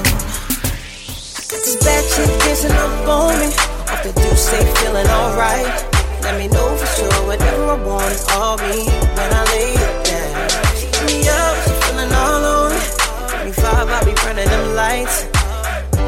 This 1.50 1.76
bad 1.84 2.04
chick 2.12 2.30
dancing 2.40 2.72
up 2.72 3.08
on 3.08 3.40
me. 3.40 3.48
Off 3.92 4.02
the 4.04 4.12
do 4.14 4.36
say 4.36 4.64
feeling 4.76 5.08
alright. 5.08 5.86
Let 6.24 6.36
me 6.38 6.48
know 6.48 6.76
for 6.78 6.88
sure 6.96 7.22
whatever 7.28 7.64
I 7.72 7.74
want 7.84 8.12
is 8.12 8.26
all 8.32 8.58
me 8.58 8.86
when 9.16 9.34
I 9.34 9.44
lay 9.54 9.74
it 9.74 10.06
down. 10.06 10.50
She 10.76 10.86
hit 10.88 11.04
me 11.06 11.28
up, 11.30 11.56
she 11.64 11.72
feeling 11.84 12.12
all 12.14 12.46
on 12.56 12.72
it. 12.72 12.84
Give 13.32 13.44
me 13.46 13.52
five, 13.52 13.90
I'll 13.90 14.06
be 14.06 14.14
running 14.26 14.48
them 14.48 14.76
lights. 14.76 15.26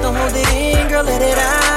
Don't 0.01 0.15
hold 0.15 0.35
it 0.35 0.49
in, 0.53 0.87
girl, 0.89 1.03
let 1.03 1.21
it 1.21 1.37
out 1.37 1.74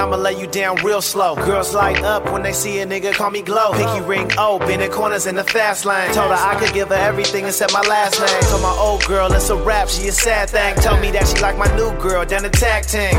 I'ma 0.00 0.16
lay 0.16 0.40
you 0.40 0.46
down 0.46 0.76
real 0.76 1.02
slow. 1.02 1.34
Girls 1.36 1.74
light 1.74 2.02
up 2.02 2.24
when 2.32 2.42
they 2.42 2.52
see 2.52 2.80
a 2.80 2.86
nigga 2.86 3.12
call 3.12 3.30
me 3.30 3.42
glow. 3.42 3.72
Pinky 3.72 4.00
ring 4.00 4.30
O, 4.38 4.58
bending 4.58 4.90
corners 4.90 5.26
in 5.26 5.34
the 5.34 5.44
fast 5.44 5.84
lane. 5.84 6.10
Told 6.14 6.30
her 6.30 6.38
I 6.38 6.58
could 6.58 6.72
give 6.72 6.88
her 6.88 6.94
everything 6.94 7.44
except 7.44 7.74
my 7.74 7.82
last 7.82 8.18
name. 8.18 8.50
Told 8.50 8.62
my 8.62 8.74
old 8.80 9.04
girl 9.04 9.30
it's 9.30 9.50
a 9.50 9.56
rap, 9.56 9.88
she 9.88 10.08
a 10.08 10.12
sad 10.12 10.48
thing. 10.48 10.74
Told 10.76 11.02
me 11.02 11.10
that 11.10 11.28
she 11.28 11.42
like 11.42 11.58
my 11.58 11.68
new 11.76 11.92
girl 12.00 12.24
down 12.24 12.44
the 12.44 12.48
tag 12.48 12.86
team. 12.86 13.12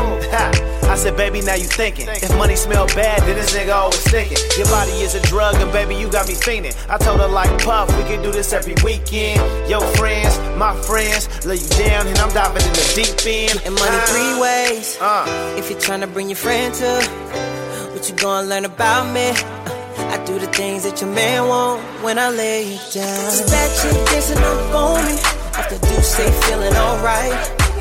I 0.90 0.96
said, 0.96 1.16
baby, 1.16 1.40
now 1.40 1.54
you 1.54 1.64
thinking. 1.64 2.08
If 2.08 2.36
money 2.36 2.56
smell 2.56 2.86
bad, 2.88 3.22
then 3.22 3.36
this 3.36 3.54
nigga 3.56 3.74
always 3.74 4.02
thinking. 4.10 4.36
Your 4.58 4.66
body 4.66 4.90
is 4.90 5.14
a 5.14 5.22
drug, 5.22 5.54
and 5.56 5.72
baby, 5.72 5.94
you 5.94 6.10
got 6.10 6.28
me 6.28 6.34
fiending. 6.34 6.76
I 6.90 6.98
told 6.98 7.20
her 7.20 7.28
like 7.28 7.48
Puff, 7.62 7.88
we 7.96 8.02
can 8.04 8.22
do 8.22 8.30
this 8.32 8.52
every 8.52 8.74
weekend. 8.84 9.40
Your 9.70 9.80
friends, 9.96 10.36
my 10.58 10.74
friends, 10.82 11.46
lay 11.46 11.56
you 11.56 11.68
down, 11.86 12.08
and 12.08 12.18
I'm 12.18 12.28
diving 12.34 12.62
in 12.66 12.72
the 12.74 12.92
deep 12.94 13.16
end. 13.24 13.62
And 13.64 13.74
money 13.74 13.98
three 14.10 14.40
ways. 14.40 14.98
Uh. 15.00 15.24
If 15.56 15.70
you're 15.70 15.80
trying 15.80 16.00
to 16.02 16.06
bring 16.06 16.28
your 16.28 16.36
friend 16.36 16.71
to, 16.74 16.90
what 17.92 18.08
you 18.08 18.16
gonna 18.16 18.48
learn 18.48 18.64
about 18.64 19.12
me? 19.12 19.28
I 20.14 20.22
do 20.24 20.38
the 20.38 20.46
things 20.46 20.84
that 20.84 21.00
your 21.00 21.10
man 21.10 21.46
want 21.48 21.82
when 22.02 22.18
I 22.18 22.30
lay 22.30 22.72
you 22.72 22.80
down. 22.92 23.28
It's 23.28 23.50
that 23.50 23.68
chick 23.76 23.98
dancing 24.08 24.38
up 24.38 24.74
on 24.74 25.04
me. 25.04 25.16
After 25.52 25.76
do 25.76 26.02
say 26.02 26.30
feeling 26.48 26.74
alright. 26.74 27.36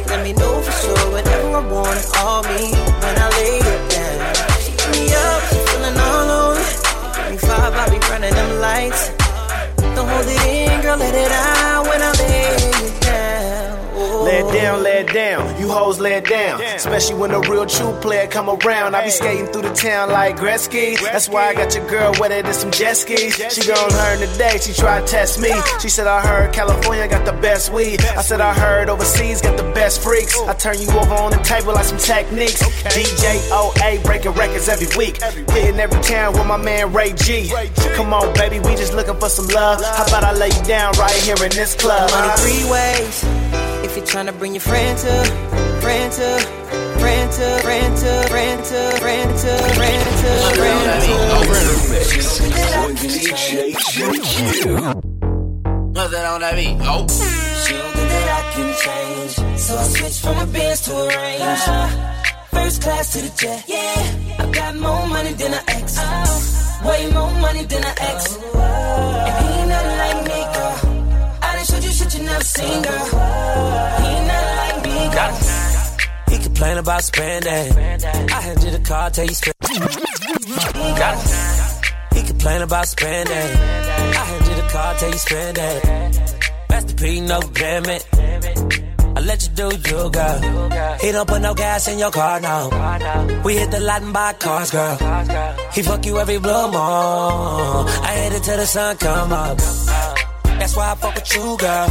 Let 0.07 0.23
me 0.23 0.33
know 0.33 0.61
for 0.61 0.71
sure 0.71 1.05
whenever 1.13 1.55
I 1.55 1.63
want 1.71 1.97
it, 1.99 2.07
all 2.19 2.43
me 2.43 2.63
when 3.01 3.15
I 3.15 3.27
lay 3.39 3.57
it 3.63 3.81
down. 3.95 4.19
She 4.59 4.71
me 4.91 5.03
up, 5.15 5.39
she 5.47 5.57
feeling 5.71 5.97
all 6.07 6.29
on 6.39 6.57
me. 6.59 6.67
Give 7.15 7.31
me 7.31 7.37
five, 7.37 7.73
I 7.73 7.85
be 7.87 7.99
running 8.11 8.35
them 8.35 8.59
lights. 8.59 9.03
Don't 9.95 10.07
hold 10.07 10.27
it 10.27 10.41
in, 10.51 10.81
girl, 10.81 10.97
let 10.97 11.15
it 11.15 11.31
out 11.31 11.70
Lay 14.31 14.39
it 14.39 14.53
down, 14.53 14.81
lay 14.83 14.99
it 15.01 15.13
down. 15.13 15.59
You 15.59 15.67
hoes 15.67 15.99
lay 15.99 16.13
it 16.13 16.23
down. 16.23 16.61
Especially 16.61 17.15
when 17.15 17.31
a 17.31 17.41
real 17.41 17.65
true 17.65 17.91
player 17.99 18.27
come 18.27 18.49
around. 18.49 18.95
I 18.95 19.03
be 19.03 19.09
skating 19.09 19.47
through 19.47 19.63
the 19.63 19.73
town 19.73 20.09
like 20.09 20.37
Gretzky. 20.37 20.97
That's 21.01 21.27
why 21.27 21.49
I 21.49 21.53
got 21.53 21.75
your 21.75 21.85
girl 21.89 22.13
wetter 22.17 22.41
than 22.41 22.53
some 22.53 22.71
jet 22.71 22.95
skis. 22.95 23.35
She 23.35 23.67
gon' 23.67 23.89
learn 23.89 24.19
today. 24.19 24.57
She 24.57 24.71
try 24.71 25.01
to 25.01 25.05
test 25.05 25.41
me. 25.41 25.51
She 25.81 25.89
said 25.89 26.07
I 26.07 26.25
heard 26.25 26.53
California 26.53 27.09
got 27.09 27.25
the 27.25 27.33
best 27.41 27.73
weed. 27.73 28.01
I 28.05 28.21
said 28.21 28.39
I 28.39 28.53
heard 28.53 28.87
overseas 28.87 29.41
got 29.41 29.57
the 29.57 29.69
best 29.73 30.01
freaks. 30.01 30.37
Oh. 30.37 30.47
I 30.47 30.53
turn 30.53 30.79
you 30.79 30.87
over 30.91 31.13
on 31.13 31.31
the 31.31 31.43
table 31.43 31.73
like 31.73 31.83
some 31.83 31.97
techniques. 31.97 32.63
DJ 32.83 33.35
OA 33.51 34.01
breaking 34.01 34.31
records 34.31 34.69
every 34.69 34.87
week. 34.95 35.21
Hitting 35.51 35.77
every 35.77 36.01
town 36.03 36.31
with 36.31 36.47
my 36.47 36.55
man 36.55 36.93
Ray 36.93 37.11
G. 37.11 37.51
Come 37.95 38.13
on, 38.13 38.33
baby, 38.35 38.59
we 38.59 38.77
just 38.77 38.93
looking 38.93 39.19
for 39.19 39.27
some 39.27 39.47
love. 39.47 39.83
How 39.83 40.05
about 40.05 40.23
I 40.23 40.31
lay 40.31 40.47
you 40.47 40.63
down 40.63 40.93
right 40.97 41.11
here 41.15 41.35
in 41.43 41.51
this 41.51 41.75
club? 41.75 42.09
Money 42.11 42.31
three 42.37 42.71
ways. 42.71 43.25
If 43.83 43.97
you're 43.97 44.05
trying 44.05 44.20
to 44.27 44.33
bring 44.33 44.53
your 44.53 44.61
friend 44.61 44.97
to, 44.97 45.25
friend 45.81 46.11
to, 46.13 46.39
friend 46.99 47.31
to, 47.31 47.59
friend 47.61 47.97
to, 47.97 48.27
friend 48.27 48.65
to, 48.65 48.91
friend 48.99 49.37
to, 49.37 49.57
friend 49.73 50.17
to, 50.17 50.31
friend 50.55 50.91
to. 51.01 51.11
DJ 53.01 53.73
JQ. 53.95 55.11
Nothing 55.93 56.19
on 56.19 56.41
that 56.41 56.55
beat. 56.55 56.77
Oh. 56.81 57.07
She 57.65 57.73
don't 57.73 57.93
think 57.93 58.09
that 58.09 58.27
I 58.37 58.41
can 58.53 58.69
change, 58.83 59.31
so 59.59 59.77
I 59.77 59.83
switched 59.83 60.21
from 60.21 60.37
a 60.37 60.45
Benz 60.45 60.81
to 60.81 60.91
a 60.93 61.07
Range. 61.07 62.21
First 62.51 62.81
class 62.81 63.13
to 63.13 63.19
the 63.21 63.29
jet. 63.37 63.63
Yeah, 63.67 64.37
I 64.39 64.45
got 64.51 64.75
more 64.75 65.07
money 65.07 65.33
than 65.33 65.53
an 65.53 65.63
ex. 65.67 65.97
Way 66.85 67.09
more 67.11 67.31
money 67.39 67.63
than 67.65 67.83
an 67.83 67.95
ex. 67.97 68.35
And 68.35 69.45
he 69.45 69.53
ain't 69.59 69.69
nothing 69.69 69.97
like 69.97 70.17
me, 70.17 70.23
girl. 70.23 70.30
I 70.30 70.30
He 72.21 72.27
nothing 72.27 72.81
like. 75.17 75.35
He 76.29 76.37
complain 76.37 76.77
about 76.77 77.03
spending. 77.03 77.73
I 78.29 78.41
hand 78.41 78.63
you 78.63 78.71
the 78.71 78.79
car, 78.79 79.09
tell 79.09 79.25
you 79.25 79.33
spend. 79.33 79.55
He 82.13 82.21
complain 82.27 82.61
about 82.61 82.87
spending. 82.87 83.35
I 83.35 84.23
hand 84.29 84.47
you 84.47 84.55
the 84.55 84.67
car, 84.69 84.93
tell 84.95 85.09
you 85.09 85.17
spend 85.17 85.57
it. 85.57 85.83
Master 86.69 86.95
P, 86.95 87.21
no 87.21 87.39
limit. 87.39 88.07
I 88.13 89.19
let 89.21 89.43
you 89.43 89.49
do 89.55 89.71
you, 89.89 90.09
girl. 90.11 90.97
He 91.01 91.11
don't 91.11 91.27
put 91.27 91.41
no 91.41 91.53
gas 91.55 91.87
in 91.87 91.97
your 91.97 92.11
car, 92.11 92.39
now. 92.39 92.69
We 93.43 93.57
hit 93.57 93.71
the 93.71 93.79
lot 93.79 94.03
and 94.03 94.13
buy 94.13 94.33
cars, 94.33 94.69
girl. 94.69 94.97
He 95.73 95.81
fuck 95.81 96.05
you 96.05 96.19
every 96.19 96.37
blue 96.37 96.65
moon. 96.67 96.73
I 96.77 98.13
hit 98.21 98.33
it 98.33 98.43
till 98.43 98.57
the 98.57 98.67
sun 98.67 98.95
come 98.97 99.31
up. 99.33 99.59
That's 100.61 100.75
why 100.75 100.91
I 100.91 100.95
fuck 100.95 101.15
with 101.15 101.33
you, 101.33 101.57
girl. 101.57 101.87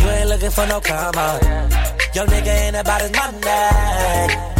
You 0.00 0.08
ain't 0.10 0.28
looking 0.28 0.50
for 0.50 0.66
no 0.66 0.78
up. 0.78 1.14
Young 2.16 2.26
nigga 2.26 2.52
ain't 2.66 2.74
about 2.74 3.00
his 3.00 3.12
money. 3.12 3.38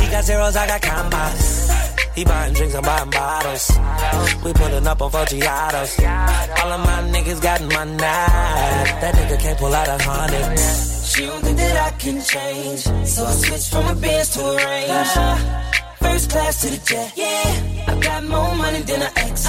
He 0.01 0.07
got 0.13 0.23
zeros, 0.23 0.55
I 0.55 0.67
got 0.69 0.81
commas. 0.81 1.69
He 2.15 2.25
buying 2.25 2.55
drinks, 2.55 2.77
I'm 2.77 2.83
buying 2.83 3.11
bottles. 3.11 3.67
We 4.45 4.53
pulling 4.53 4.87
up 4.87 5.03
on 5.03 5.11
four 5.11 5.25
Giados. 5.25 5.93
All 6.63 6.71
of 6.71 6.81
my 6.87 7.03
niggas 7.11 7.43
got 7.43 7.61
money. 7.63 7.97
That 7.97 9.13
nigga 9.17 9.41
can't 9.41 9.59
pull 9.59 9.75
out 9.75 9.89
a 9.89 9.99
hundred. 10.01 10.59
She 11.11 11.27
don't 11.27 11.43
think 11.43 11.57
that 11.59 11.77
I 11.77 11.91
can 11.99 12.23
change, 12.23 12.81
so 13.09 13.25
I 13.27 13.33
switched 13.33 13.71
from 13.73 13.89
a 13.89 13.95
Benz 13.97 14.31
to 14.35 14.41
a 14.41 14.57
Range. 14.57 15.67
First 15.99 16.31
class 16.31 16.61
to 16.63 16.71
the 16.71 16.79
jet. 16.79 17.13
Yeah, 17.17 17.85
I 17.89 17.99
got 18.01 18.23
more 18.23 18.55
money 18.55 18.83
than 18.83 19.03
an 19.03 19.11
ex. 19.17 19.49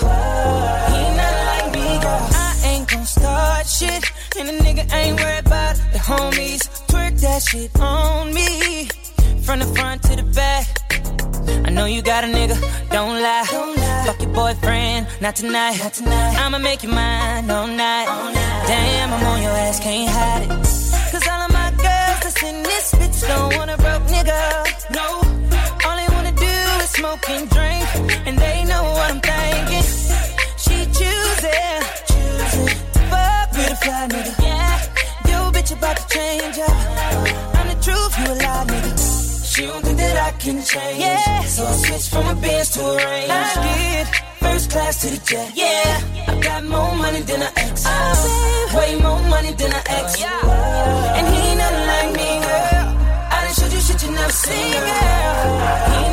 He 0.90 0.96
ain't 0.96 1.18
nothing 1.18 1.46
like 1.46 1.74
me, 1.74 2.00
girl. 2.02 2.30
I 2.34 2.62
ain't 2.66 2.90
gon' 2.90 3.06
start 3.06 3.68
shit, 3.68 4.12
and 4.40 4.50
a 4.50 4.58
nigga 4.60 4.94
ain't 4.94 5.20
worried 5.20 5.46
about 5.46 5.76
the 5.94 6.00
homies. 6.00 6.62
Twerk 6.88 7.20
that 7.22 7.42
shit 7.44 7.72
on 7.80 8.34
me, 8.34 8.88
from 9.44 9.60
the 9.60 9.66
front 9.76 10.04
to 10.04 10.16
the 10.16 10.24
back. 10.24 10.68
I 11.66 11.70
know 11.70 11.86
you 11.86 12.02
got 12.02 12.24
a 12.24 12.28
nigga, 12.28 12.58
don't 12.92 13.22
lie. 13.22 13.46
Fuck 14.06 14.22
your 14.22 14.34
boyfriend, 14.34 15.08
not 15.22 15.36
tonight. 15.36 15.80
not 15.80 15.94
tonight. 15.94 16.36
I'ma 16.40 16.60
make 16.60 16.84
you 16.84 16.90
mine 16.90 17.50
all 17.50 17.68
night. 17.68 18.08
all 18.08 18.32
night. 18.34 18.68
Damn, 18.68 19.14
I'm 19.14 19.24
on 19.26 19.42
your 19.42 19.52
ass, 19.52 19.80
can't 19.80 20.10
hide 20.10 20.44
it. 20.44 20.50
Cause 21.12 21.28
all 21.28 21.42
of 21.42 21.52
my 21.52 21.72
girls 21.72 22.20
that's 22.24 22.44
in 22.44 22.64
this 22.64 22.94
bitch 22.94 23.28
don't 23.28 23.56
want 23.58 23.72
a 23.72 23.78
broke 23.78 24.04
nigga. 24.04 24.40
No, 24.92 25.04
all 25.04 25.12
they 25.12 25.22
wanna 25.22 25.27
do 26.98 27.04
is 27.04 27.20
smoke 27.20 27.30
and 27.30 27.50
drink, 27.50 28.28
and 28.28 28.38
they 28.38 28.64
know 28.66 28.84
what 28.84 29.12
I'm 29.12 29.22
thinking. 29.22 29.84
She 30.58 30.86
choosing, 30.86 31.82
choosing 32.08 32.68
to 32.94 33.00
fuck 33.10 33.52
with 33.54 33.72
a 33.72 33.76
fly 33.76 34.08
nigga. 34.08 34.34
Yeah, 34.42 34.82
yo 35.28 35.52
bitch 35.52 35.72
about 35.78 35.98
to 35.98 36.08
change 36.10 36.60
up. 36.60 36.72
I'm 37.56 37.68
the 37.68 37.76
truth, 37.84 38.18
you 38.20 38.26
a 38.26 38.36
lie 38.36 38.66
nigga. 38.68 39.46
She 39.46 39.66
don't 39.66 39.84
think 39.84 39.98
that 39.98 40.18
I 40.18 40.32
can 40.38 40.62
change. 40.64 41.00
Yeah. 41.00 41.42
So 41.44 41.66
I 41.66 41.72
switched 41.74 42.10
from 42.10 42.28
a 42.28 42.36
Benz 42.36 42.70
to 42.72 42.82
a 42.82 42.96
Range. 42.98 43.30
Uh-huh. 43.30 43.60
I 43.60 43.68
did. 43.68 44.08
First 44.40 44.72
class 44.72 45.02
to 45.02 45.08
the 45.10 45.18
jet. 45.26 45.52
Yeah. 45.56 46.02
I 46.28 46.40
got 46.40 46.64
more 46.64 46.96
money 46.96 47.22
than 47.22 47.42
an 47.42 47.52
ex. 47.58 47.84
Oh, 47.88 48.74
way 48.78 49.00
more 49.02 49.22
money 49.30 49.54
than 49.54 49.74
an 49.74 49.84
ex. 49.88 50.20
Yeah. 50.20 51.18
And 51.18 51.28
he 51.34 51.42
ain't 51.50 51.58
nothing 51.58 51.88
like 51.88 52.12
me, 52.18 52.47
me, 54.18 54.72
girl. 54.74 56.08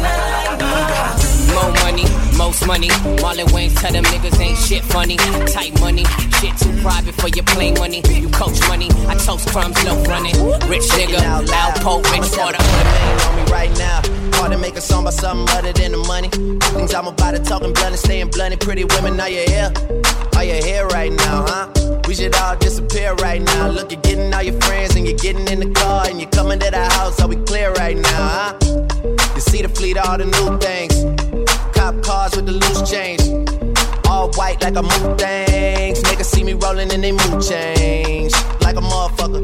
More 1.54 1.72
money, 1.84 2.04
most 2.36 2.66
money. 2.66 2.88
Marlon 3.22 3.46
Wayans 3.54 3.80
tell 3.80 3.92
them 3.92 4.04
niggas 4.04 4.38
ain't 4.40 4.58
shit 4.58 4.84
funny. 4.84 5.16
Tight 5.46 5.78
money, 5.80 6.04
shit 6.40 6.56
too 6.58 6.72
private 6.82 7.14
for 7.14 7.28
your 7.28 7.44
play 7.44 7.72
money. 7.72 8.02
You 8.10 8.28
coach 8.30 8.60
money, 8.68 8.88
I 9.08 9.14
toast 9.14 9.48
crumbs, 9.48 9.82
no 9.84 9.94
running. 10.04 10.34
Rich 10.68 10.88
nigga, 10.98 11.48
loud 11.48 11.74
pole, 11.80 12.02
rich 12.12 12.30
water. 12.36 12.58
on 12.60 13.36
me 13.36 13.44
right 13.50 13.72
now. 13.78 14.02
Hard 14.34 14.52
to 14.52 14.58
make 14.58 14.76
a 14.76 14.80
song 14.80 15.04
about 15.04 15.14
something 15.14 15.56
other 15.56 15.72
than 15.72 15.92
the 15.92 15.98
money. 15.98 16.28
Things 16.28 16.94
I'm 16.94 17.06
about 17.06 17.32
to 17.36 17.38
talking 17.42 17.72
blunt 17.72 17.92
and 17.92 17.98
staying 17.98 18.30
blunt. 18.30 18.60
Pretty 18.60 18.84
women, 18.84 19.18
are 19.20 19.28
you 19.28 19.44
here? 19.46 19.72
Are 20.36 20.44
you 20.44 20.62
here 20.62 20.86
right 20.88 21.12
now, 21.12 21.44
huh? 21.46 21.73
We 22.14 22.22
should 22.22 22.36
all 22.36 22.54
disappear 22.54 23.12
right 23.14 23.42
now. 23.42 23.70
Look, 23.70 23.90
you're 23.90 24.00
getting 24.02 24.32
all 24.32 24.40
your 24.40 24.60
friends 24.60 24.94
and 24.94 25.04
you're 25.04 25.18
getting 25.18 25.48
in 25.48 25.58
the 25.58 25.70
car 25.74 26.06
and 26.06 26.20
you're 26.20 26.30
coming 26.30 26.60
to 26.60 26.70
the 26.70 26.84
house. 26.90 27.20
Are 27.20 27.26
we 27.26 27.34
clear 27.34 27.72
right 27.72 27.96
now, 27.96 28.28
huh? 28.28 28.58
You 29.34 29.40
see 29.40 29.62
the 29.62 29.68
fleet, 29.68 29.98
all 29.98 30.16
the 30.16 30.26
new 30.26 30.56
things. 30.60 30.94
Cop 31.74 32.00
cars 32.04 32.36
with 32.36 32.46
the 32.46 32.52
loose 32.52 32.88
change. 32.88 33.20
All 34.06 34.30
white 34.34 34.62
like 34.62 34.76
a 34.76 34.82
mood 34.82 35.18
things. 35.18 36.04
Niggas 36.04 36.26
see 36.26 36.44
me 36.44 36.52
rolling 36.52 36.92
and 36.92 37.02
they 37.02 37.10
mood 37.10 37.42
change. 37.42 38.32
Like 38.60 38.76
a 38.76 38.80
motherfucker. 38.80 39.42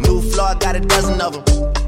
New 0.00 0.22
floor, 0.30 0.54
got 0.54 0.76
a 0.76 0.80
dozen 0.80 1.20
of 1.20 1.44
them. 1.44 1.87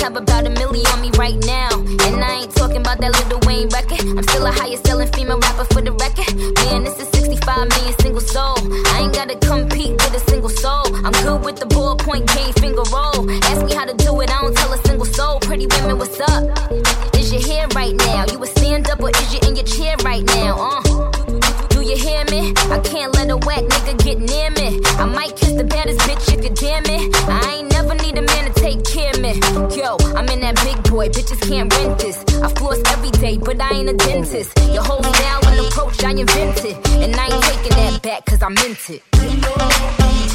Have 0.00 0.16
about 0.16 0.46
a 0.46 0.50
million 0.50 0.86
on 0.86 1.00
me 1.00 1.10
right 1.18 1.36
now. 1.44 1.68
And 1.78 2.24
I 2.24 2.42
ain't 2.42 2.54
talking 2.54 2.78
about 2.78 3.00
that 3.00 3.12
little 3.12 3.40
Wayne 3.46 3.68
record. 3.68 4.00
I'm 4.00 4.22
still 4.22 4.46
a 4.46 4.52
highest 4.52 4.86
selling 4.86 5.12
female 5.12 5.38
rapper 5.38 5.64
for 5.74 5.82
the 5.82 5.92
record. 5.92 6.32
Man, 6.64 6.84
this 6.84 6.98
is 6.98 7.08
65 7.08 7.68
million 7.68 7.94
single 8.00 8.20
soul. 8.20 8.56
I 8.92 9.00
ain't 9.04 9.14
gotta 9.14 9.36
compete 9.36 9.92
with 9.92 10.14
a 10.14 10.20
single 10.30 10.48
soul. 10.48 10.86
I'm 11.04 11.12
good 11.24 11.44
with 11.44 11.56
the 11.56 11.66
ballpoint 11.66 12.32
game 12.34 12.52
finger 12.54 12.84
roll. 12.88 13.30
Ask 13.52 13.64
me 13.66 13.74
how 13.74 13.84
to 13.84 13.94
do 13.94 14.20
it, 14.20 14.30
I 14.30 14.40
don't 14.40 14.56
tell 14.56 14.72
a 14.72 14.78
single 14.88 15.06
soul. 15.06 15.38
Pretty 15.40 15.66
women, 15.66 15.98
what's 15.98 16.18
up? 16.20 16.42
Is 17.14 17.32
your 17.32 17.42
hair 17.42 17.68
right 17.74 17.94
now? 17.94 18.24
You 18.32 18.42
a 18.42 18.46
stand 18.46 18.88
up 18.88 19.00
or 19.00 19.10
is 19.10 19.34
you 19.34 19.40
in 19.46 19.56
your 19.56 19.66
chair 19.66 19.96
right 20.04 20.24
now? 20.24 20.56
Uh. 20.58 21.10
Do 21.68 21.82
you 21.82 21.96
hear 21.96 22.24
me? 22.26 22.52
I 22.72 22.80
can't 22.80 23.12
let 23.14 23.30
a 23.30 23.36
whack 23.36 23.64
nigga 23.64 23.94
get 24.04 24.18
near 24.18 24.50
me. 24.50 24.80
I 24.96 25.04
might 25.04 25.36
kiss 25.36 25.52
the 25.52 25.64
baddest 25.64 26.00
be 26.06 26.29
that 30.54 30.64
big 30.64 30.90
boy, 30.90 31.08
bitches 31.08 31.40
can't 31.48 31.72
rent 31.74 31.98
this. 31.98 32.24
I 32.42 32.48
floss 32.48 32.80
every 32.86 33.10
day, 33.10 33.38
but 33.38 33.60
I 33.60 33.70
ain't 33.74 33.88
a 33.88 33.94
dentist. 33.94 34.58
Your 34.72 34.82
holy 34.82 35.10
now 35.10 35.40
an 35.44 35.58
approach 35.66 36.02
I 36.04 36.10
invented, 36.10 36.76
and 36.86 37.14
I 37.16 37.26
ain't 37.26 37.44
taking 37.44 37.76
that 37.76 38.02
back, 38.02 38.24
cause 38.26 38.42
I 38.42 38.48
meant 38.48 38.90
it. 38.90 40.29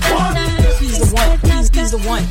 He's 0.00 0.98
the 0.98 1.14
one. 1.14 1.38
He's, 1.72 1.90
the 1.90 1.98
one. 1.98 2.24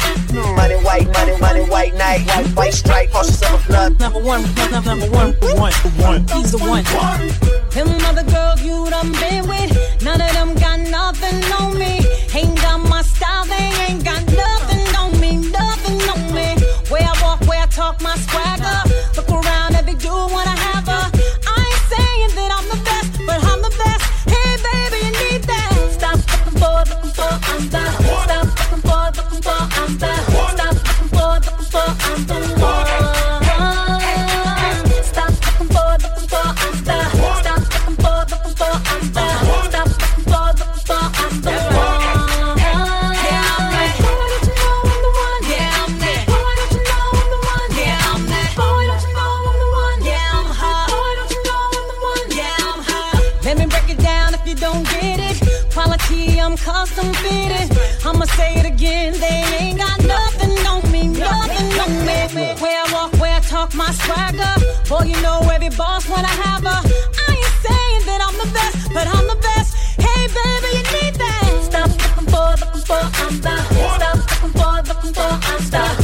Money 0.55 0.75
white, 0.83 1.07
money, 1.13 1.37
money 1.39 1.61
white 1.69 1.93
night. 1.95 2.25
White, 2.27 2.47
white 2.55 2.73
stripe, 2.73 3.11
cross 3.11 3.41
of 3.41 3.53
a 3.53 3.57
flood. 3.59 3.99
Number 3.99 4.19
one, 4.19 4.41
number, 4.55 4.81
number 4.81 5.09
one, 5.09 5.33
one, 5.57 5.73
one. 6.01 6.27
He's 6.29 6.51
the 6.51 6.57
one. 6.57 6.83
Them 7.71 7.89
other 8.05 8.23
girls 8.23 8.61
you 8.63 8.89
done 8.89 9.11
been 9.13 9.47
with, 9.47 10.03
none 10.03 10.19
of 10.21 10.31
them 10.33 10.55
got 10.55 10.79
nothing 10.79 11.43
on 11.53 11.77
me. 11.77 12.05
Ain't 12.33 12.55
got 12.57 12.79
my 12.89 13.01
style, 13.01 13.45
they 13.45 13.71
ain't 13.87 14.03
got 14.03 14.25
nothing 14.25 14.95
on 14.95 15.19
me, 15.19 15.37
nothing 15.51 16.01
on 16.09 16.33
me. 16.33 16.55
Where 16.89 17.03
I 17.03 17.13
walk, 17.21 17.41
where 17.47 17.61
I 17.61 17.67
talk, 17.67 18.01
my 18.01 18.15
swag 18.17 18.60
lost, 56.81 56.97
I'm 56.99 57.13
feeling. 57.25 57.69
I'ma 58.05 58.25
say 58.37 58.55
it 58.59 58.65
again, 58.65 59.13
they 59.19 59.39
ain't 59.59 59.77
got 59.77 59.99
nothing 60.03 60.55
on 60.65 60.81
me, 60.91 61.07
nothing 61.07 61.69
on 61.83 61.91
me. 62.07 62.45
Where 62.61 62.77
I 62.83 62.93
walk, 62.93 63.13
where 63.21 63.35
I 63.35 63.39
talk, 63.39 63.73
my 63.75 63.91
swagger. 64.03 64.53
Boy, 64.89 65.05
you 65.11 65.21
know 65.21 65.39
every 65.53 65.69
boss 65.69 66.07
wanna 66.09 66.35
have 66.45 66.63
a. 66.65 66.77
I 67.23 67.31
ain't 67.37 67.55
saying 67.65 68.03
that 68.09 68.19
I'm 68.27 68.37
the 68.43 68.49
best, 68.57 68.93
but 68.93 69.05
I'm 69.15 69.25
the 69.27 69.39
best. 69.47 69.69
Hey, 70.05 70.21
baby, 70.37 70.69
you 70.77 70.83
need 70.95 71.15
that. 71.23 71.43
Stop 71.69 71.89
looking 72.01 72.27
for, 72.33 72.49
looking 72.61 72.85
for, 72.89 73.01
I'm 73.23 73.35
the. 73.45 73.55
Stop 73.97 74.15
looking 74.29 74.53
for, 74.59 74.73
looking 74.89 75.13
for, 75.13 75.31
I'm 75.51 75.63
the. 75.73 76.00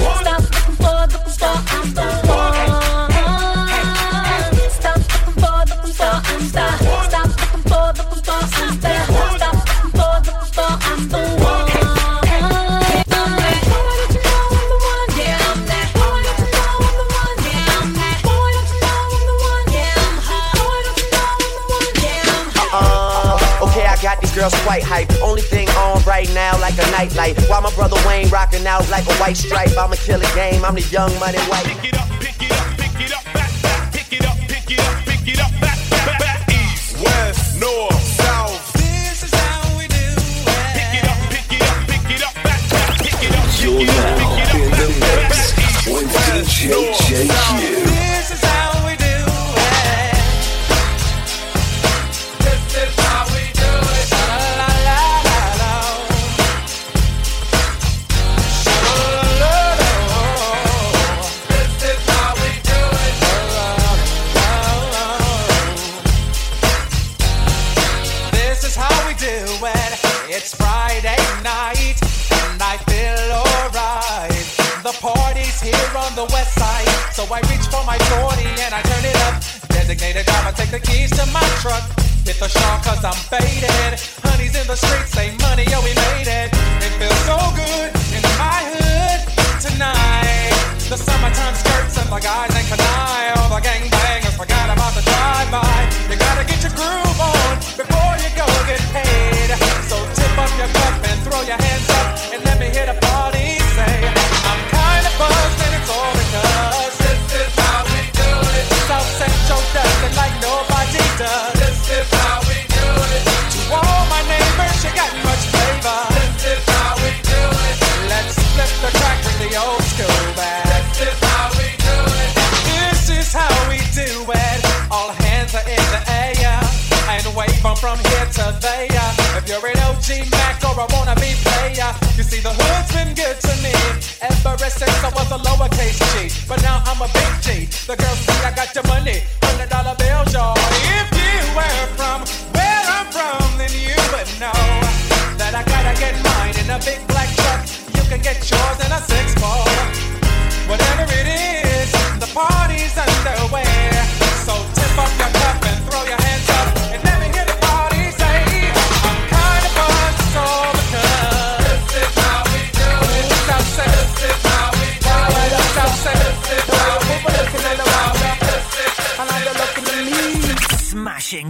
quite 24.80 25.08
hype. 25.08 25.22
Only 25.22 25.42
thing 25.42 25.68
on 25.70 26.04
right 26.04 26.30
now, 26.34 26.60
like 26.60 26.74
a 26.76 26.92
nightlight. 26.92 27.40
While 27.50 27.62
my 27.62 27.74
brother 27.76 27.98
Wayne 28.08 28.30
rocking 28.30 28.66
out 28.68 28.88
like 28.90 29.06
a 29.06 29.14
white 29.14 29.38
stripe. 29.38 29.72
I'ma 29.78 29.96
kill 29.96 30.20
a 30.20 30.36
game, 30.36 30.64
I'm 30.66 30.76
the 30.76 30.82
young 30.82 31.18
money 31.20 31.40
white. 31.40 32.07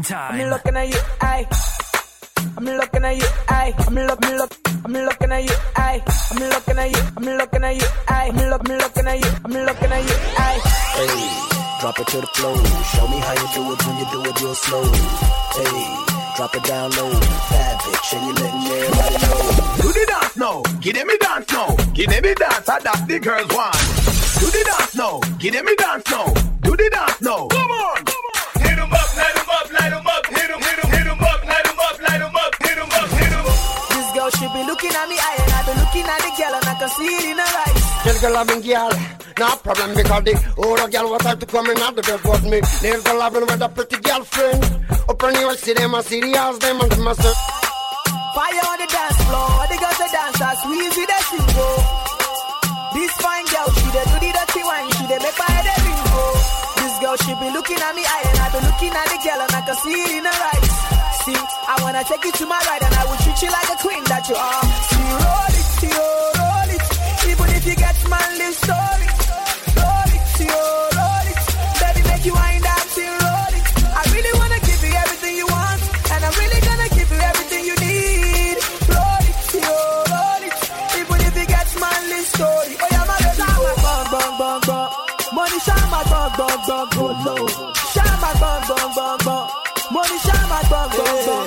Time. 0.08 0.40
I'm 0.42 0.50
looking 0.50 0.76
at 0.76 0.88
you, 0.88 1.00
aye. 1.22 1.46
I'm 2.58 2.66
looking 2.66 3.04
at 3.04 3.18
you, 3.18 3.28
aye. 3.50 3.74
I'm 3.88 3.96
look, 3.96 4.22
me 4.22 4.38
look, 4.38 4.54
I'm 4.86 4.94
looking 4.94 5.32
at 5.32 5.44
you, 5.44 5.56
aye. 5.76 6.02
I'm 6.32 6.40
looking 6.50 6.78
at 6.80 6.90
you, 6.92 7.04
I'm 7.18 7.26
looking 7.38 7.64
at 7.64 7.76
you, 7.76 7.88
aye. 8.08 8.32
I'm 8.32 8.50
look, 8.50 8.68
me 8.68 8.76
looking 8.78 9.08
at 9.08 9.20
you, 9.20 9.32
I'm 9.46 9.52
looking 9.52 9.92
at 9.92 10.04
you, 10.08 10.16
aye. 10.40 10.60
Hey, 10.96 11.82
drop 11.82 12.00
it 12.00 12.08
to 12.08 12.22
the 12.22 12.28
floor. 12.28 12.56
Show 12.56 13.08
me 13.08 13.20
how 13.20 13.34
you 13.36 13.48
do 13.54 13.62
it 13.74 13.80
when 13.86 13.96
you 14.00 14.08
do 14.12 14.20
it 14.30 14.42
real 14.42 14.56
slow. 14.56 14.84
Hey, 15.60 15.76
drop 16.38 16.56
it 16.56 16.64
down 16.64 16.92
low. 16.92 17.12
Bad 17.52 17.78
bitch, 17.84 18.14
and 18.16 18.24
you 18.28 18.34
letting 18.40 18.66
everybody 18.72 19.18
know. 19.28 19.84
Do 19.84 19.88
the 19.92 20.06
dance 20.08 20.38
now, 20.38 20.62
give 20.80 20.96
them 20.96 21.08
me 21.08 21.18
dance 21.20 21.52
now. 21.52 21.76
Give 21.94 22.10
them 22.10 22.24
me 22.24 22.34
dance, 22.34 22.70
I 22.70 22.80
that 22.80 23.06
the 23.08 23.20
girls 23.20 23.50
want. 23.52 23.76
Do 24.40 24.46
the 24.56 24.64
dance 24.64 24.96
now, 24.96 25.20
give 25.38 25.54
them 25.54 25.66
me 25.66 25.76
dance 25.76 26.10
now. 26.10 26.37
Tell 38.18 38.34
girl 38.34 38.42
loving 38.42 38.62
girl, 38.66 38.90
no 39.38 39.48
problem 39.62 39.94
because 39.94 40.24
the 40.26 40.34
older 40.58 40.90
girl 40.90 41.06
was 41.14 41.22
time 41.22 41.38
to 41.38 41.46
come 41.46 41.70
in 41.70 41.78
out 41.86 41.94
the 41.94 42.02
bed 42.02 42.18
was 42.26 42.42
me. 42.50 42.58
There's 42.82 43.06
a 43.06 43.14
loving 43.14 43.46
with 43.46 43.62
a 43.62 43.70
pretty 43.70 44.02
girlfriend. 44.02 44.58
Up 45.06 45.22
on 45.22 45.38
you 45.38 45.54
see 45.54 45.78
them, 45.78 45.94
I 45.94 46.02
see 46.02 46.18
the 46.26 46.34
house, 46.34 46.58
them 46.58 46.82
and 46.82 46.90
I 46.98 47.14
say. 47.14 47.36
Fire 48.34 48.66
on 48.74 48.78
the 48.82 48.90
dance 48.90 49.22
floor, 49.22 49.54
the 49.70 49.78
girls 49.78 49.98
the 50.02 50.08
dancers, 50.10 50.58
squeeze 50.66 50.96
with 50.98 51.10
the 51.14 51.20
single. 51.30 51.78
This 52.98 53.14
fine 53.22 53.46
girl, 53.54 53.70
she 53.78 53.86
dey 53.94 54.06
do 54.10 54.18
the 54.18 54.30
dirty 54.34 54.62
wine, 54.66 54.90
she 54.98 55.04
dey 55.06 55.20
make 55.22 55.38
my 55.38 55.50
head 55.54 55.68
a 55.70 55.76
ringo. 55.86 56.26
This 56.82 56.96
girl, 56.98 57.18
she 57.22 57.32
be 57.38 57.48
looking 57.54 57.78
at 57.78 57.94
me 57.94 58.02
eye 58.02 58.26
and 58.34 58.38
I 58.42 58.48
be 58.50 58.60
looking 58.66 58.94
at 58.98 59.08
the 59.14 59.18
girl 59.22 59.40
and 59.46 59.54
I 59.54 59.62
can 59.62 59.78
see 59.78 59.94
it 59.94 60.12
in 60.18 60.26
her 60.26 60.40
eyes. 60.58 60.70
See, 61.22 61.38
I 61.38 61.76
wanna 61.86 62.02
take 62.02 62.26
you 62.26 62.34
to 62.34 62.46
my 62.50 62.58
ride 62.66 62.82
and 62.82 62.94
I 62.98 63.04
will 63.06 63.20
treat 63.22 63.38
you 63.46 63.52
like 63.54 63.70
a 63.70 63.78
queen 63.78 64.02
that 64.10 64.26
you 64.26 64.34
are. 64.34 64.66
See, 64.90 65.06
roll 65.06 65.54
it, 65.54 65.67
Roll 68.28 68.44
it, 68.44 70.28
roll 71.00 71.28
it, 71.32 71.40
baby, 71.80 72.02
make 72.10 72.26
you 72.26 72.36
roll 73.24 73.54
it. 73.56 73.66
I 73.96 74.04
really 74.12 74.34
wanna 74.38 74.60
give 74.68 74.84
you 74.84 74.94
everything 75.04 75.36
you 75.38 75.48
want, 75.48 75.82
and 76.12 76.26
I'm 76.26 76.34
really 76.36 76.60
gonna 76.60 76.90
give 76.90 77.10
you 77.10 77.22
everything 77.24 77.64
you 77.70 77.76
need. 77.80 78.58
Roll 78.92 79.24
it, 79.32 79.38
roll 80.12 80.44
it, 80.44 80.56
even 81.00 81.20
if 81.24 81.34
you 81.40 81.46
get 81.48 81.68
manly 81.80 82.20
story. 82.28 82.76
Oh 82.84 82.88
yeah, 82.92 83.06
my 83.08 83.16
bang, 84.12 84.34
bang, 84.40 84.60
bang. 84.68 84.90
Money 85.32 85.60
bang, 86.10 86.32
bang, 86.38 86.60
bang, 86.68 86.88
go 87.00 87.06
low. 87.24 87.48
Shama, 87.96 88.32
bang, 88.44 88.62
bang, 88.68 88.90
bang, 88.98 89.18
bang. 89.24 89.48
Money 89.96 90.18
bang, 90.52 90.68
bang, 90.72 90.90
go 90.92 91.04
low. 91.32 91.46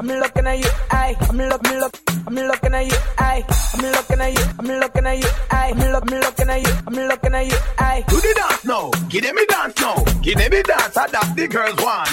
I'm 0.00 0.06
looking 0.06 0.46
at 0.46 0.58
you, 0.58 0.70
aye. 0.92 1.14
I'm 1.28 1.36
look, 1.36 1.62
me 1.62 1.76
look, 1.78 1.94
I'm 2.26 2.34
looking 2.34 2.74
at 2.74 2.86
you, 2.86 2.96
aye. 3.18 3.44
I'm 3.74 3.82
looking 3.92 4.20
at 4.20 4.32
you, 4.32 4.44
I'm 4.58 4.66
looking 4.80 5.06
at 5.06 5.18
you, 5.18 5.28
aye. 5.50 5.72
I'm 5.76 5.92
look, 5.92 6.10
me 6.10 6.18
looking 6.18 6.48
at 6.48 6.62
you, 6.62 6.74
I'm 6.86 6.94
looking 6.94 7.34
at 7.34 7.46
you, 7.46 7.58
aye. 7.78 8.04
Do 8.08 8.16
the 8.16 8.32
dance 8.34 8.64
now, 8.64 8.90
give 9.10 9.22
them 9.24 9.34
me 9.36 9.44
dance 9.44 9.78
now. 9.78 9.96
Give 10.22 10.38
them 10.38 10.50
me 10.52 10.62
dance, 10.62 10.96
I 10.96 11.06
that 11.06 11.36
the 11.36 11.48
girls 11.48 11.76
want. 11.84 12.08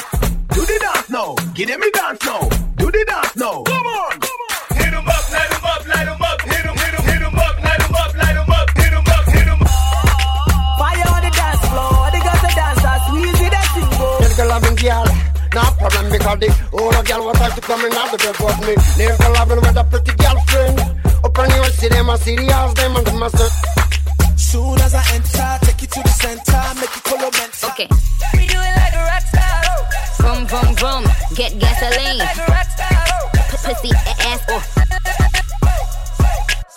Do 0.51 0.61
the 0.67 0.77
dance 0.83 1.09
now, 1.09 1.35
give 1.55 1.67
them 1.69 1.79
me 1.79 1.89
dance 1.91 2.25
now. 2.25 2.49
Do 2.75 2.91
the 2.91 3.05
dance 3.07 3.35
now. 3.37 3.63
Come 3.63 3.87
on, 3.87 4.19
Hit 4.75 4.93
'em 4.93 5.07
up, 5.07 5.31
light 5.31 5.51
'em 5.55 5.65
up, 5.71 5.87
light 5.87 6.07
'em 6.11 6.21
up, 6.21 6.41
hit 6.43 6.65
'em, 6.67 6.75
hit 6.75 6.91
'em, 6.91 7.05
hit 7.07 7.21
'em 7.23 7.39
up, 7.39 7.55
light 7.63 7.83
'em 7.87 7.95
up, 7.95 8.11
light 8.19 8.35
'em 8.35 8.51
up, 8.51 8.67
hit 8.75 8.91
'em 8.91 9.07
up, 9.15 9.25
hit 9.31 9.47
'em 9.47 9.61
up. 9.63 9.69
Fire 10.75 11.07
on 11.07 11.21
the 11.23 11.31
dance 11.39 11.63
floor, 11.71 12.11
the 12.11 12.19
girls 12.19 12.41
the 12.43 12.51
dancers, 12.51 12.99
squeeze 13.07 13.39
with 13.39 13.53
the 13.55 13.63
single. 13.71 14.17
Tell 14.19 14.35
girl 14.35 14.47
loving 14.51 14.75
girl, 14.75 15.07
no 15.55 15.63
problem 15.79 16.05
because 16.11 16.39
the 16.43 16.49
older 17.07 17.23
girl 17.23 17.27
was 17.27 17.37
time 17.37 17.51
to 17.51 17.61
come 17.61 17.85
in 17.85 17.93
out 17.93 18.11
the 18.11 18.17
bed 18.17 18.39
was 18.39 18.59
me. 18.67 18.75
There's 18.97 19.19
a 19.19 19.29
loving 19.29 19.61
with 19.61 19.77
a 19.77 19.83
pretty 19.83 20.13
girlfriend. 20.15 20.79
Up 21.23 21.39
on 21.39 21.49
you 21.49 21.63
see 21.71 21.87
them, 21.89 22.09
I 22.09 22.17
see 22.17 22.35
house, 22.47 22.73
them 22.73 22.95
and 22.95 23.07
them 23.07 23.23
I 23.23 23.27
say. 23.29 23.49
Soon 24.35 24.79
as 24.81 24.93
I 24.93 25.03
enter, 25.13 25.65
take 25.65 25.81
you 25.81 25.87
to 25.87 26.01
the 26.03 26.09
center, 26.09 26.61
make 26.79 26.93
you 26.95 27.01
color 27.01 27.31
mental. 27.31 27.69
Okay. 27.71 27.87
We 28.35 28.47
do 28.47 28.57
it 28.57 28.75
like 28.75 28.93
a 28.93 29.03
rock 29.07 29.25
star. 29.27 29.63
Vroom, 30.19 30.47
vroom, 30.47 30.75
vroom. 30.75 31.03
Get 31.35 31.59
gasoline. 31.59 32.17
Like 32.17 32.37
a 32.37 32.45
rock 32.51 32.69
star. 32.75 32.95
Pussy, 33.51 33.91
a- 33.91 34.17
ass, 34.31 34.41
or. 34.51 34.61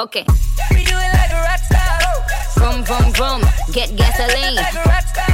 Okay. 0.04 0.24
We 0.70 0.84
do 0.84 0.96
it 0.96 1.12
like 1.14 1.32
a 1.32 1.40
rock 1.48 1.62
star. 1.68 1.98
Vroom, 2.56 2.84
vroom, 2.84 3.12
vroom. 3.14 3.40
Get 3.72 3.96
gasoline. 3.96 4.56
Like 4.56 4.74
a 4.74 4.88
rock 4.88 5.06
star. 5.06 5.29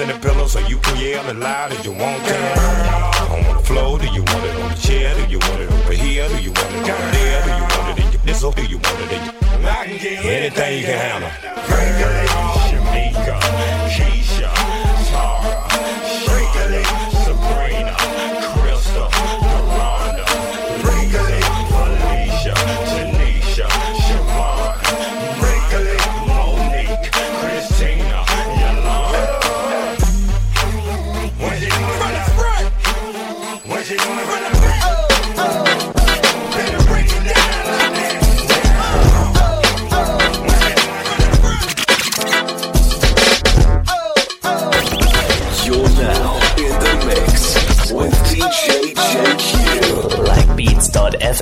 in 0.00 0.08
the 0.08 0.18
pillow 0.18 0.46
so 0.46 0.58
you 0.60 0.78
can 0.78 0.96
yell 0.96 1.28
it 1.28 1.36
loud 1.36 1.72
as 1.72 1.84
you 1.84 1.92
want 1.92 2.24
to. 2.24 2.34
On 3.34 3.56
the 3.56 3.62
floor, 3.62 3.98
do 3.98 4.06
you 4.06 4.22
want 4.22 4.44
it 4.44 4.56
on 4.56 4.70
the 4.70 4.76
chair? 4.76 5.14
Do 5.14 5.30
you 5.30 5.38
want 5.38 5.60
it 5.60 5.70
over 5.70 5.92
here? 5.92 6.26
Do 6.28 6.38
you 6.40 6.52
want 6.52 6.72
it 6.74 6.90
over 6.90 7.10
there? 7.12 7.44
Do 7.44 7.50
you 7.50 7.62
want 7.62 7.98
it 7.98 8.04
in 8.04 8.12
your 8.12 8.22
nizzle? 8.22 8.54
Do 8.54 8.64
you 8.64 8.78
want 8.78 9.00
it 9.00 9.12
in 9.12 9.24
your... 9.24 9.34
I 9.68 9.86
can 9.86 9.98
get 9.98 10.24
anything 10.24 10.78
you 10.78 10.84
can 10.86 10.98
handle. 10.98 11.30
Bring 11.68 11.94
it 12.00 12.30
on. 12.34 12.56
Shamika, 12.70 13.36
Keisha. 13.94 14.39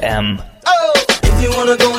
FM. 0.01 0.43
Oh! 0.67 0.93
If 1.23 1.43
you 1.43 1.51
wanna 1.57 1.77
go 1.77 1.98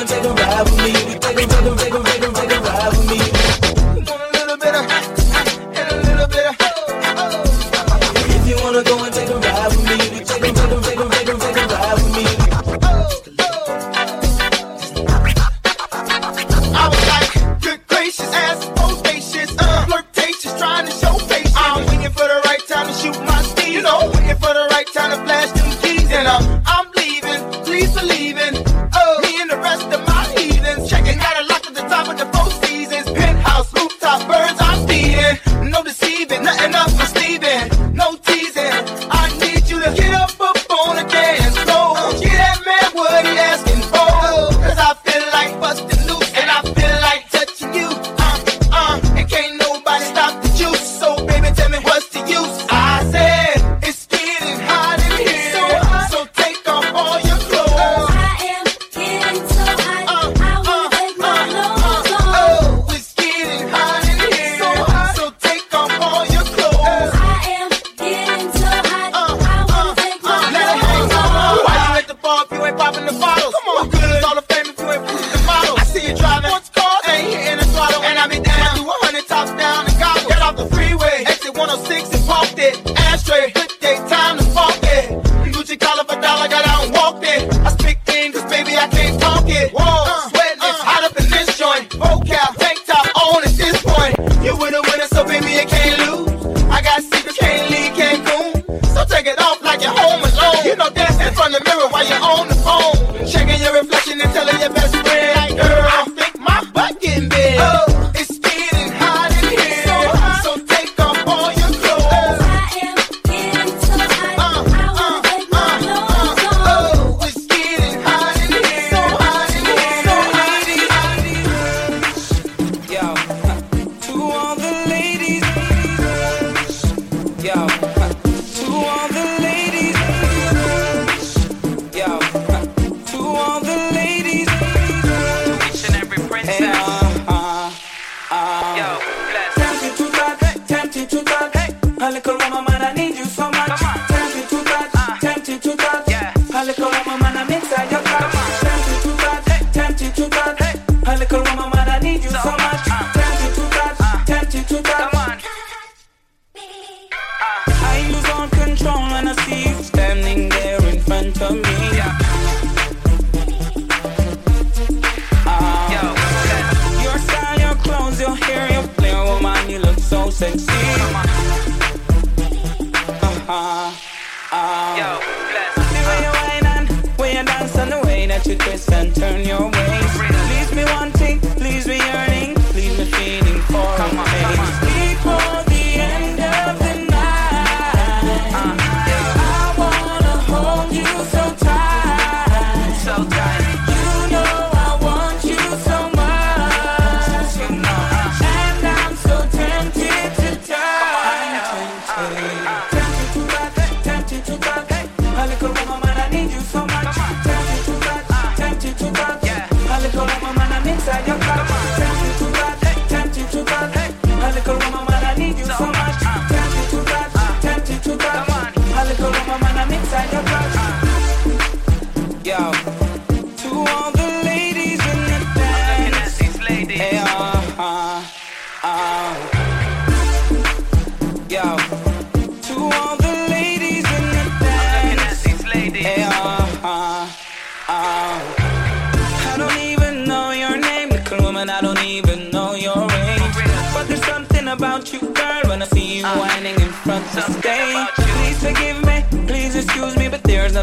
Oh. 174.51 174.95
Yo, 174.97 175.05
ah. 175.05 175.19
bless. 175.51 175.75
The 175.75 176.01
way 176.09 176.17
ah. 176.17 176.25
you 176.25 176.31
whine 176.33 176.87
and 176.89 177.17
way 177.19 177.37
you 177.37 177.43
dance 177.43 177.75
and 177.77 177.91
the 177.91 178.01
way 178.01 178.25
that 178.25 178.45
you 178.47 178.55
twist 178.55 178.91
and 178.91 179.15
turn 179.15 179.45
your 179.45 179.69
waist. 179.69 180.17
Please 180.49 180.75
me 180.75 180.85
wanting, 180.85 181.39
please 181.61 181.87
me 181.87 181.97
yearning, 181.97 182.55
please 182.73 182.97
me 182.97 183.05
feeling 183.05 183.61
for 183.69 183.85
come 183.95 184.17
a 184.17 184.21
on, 184.21 184.88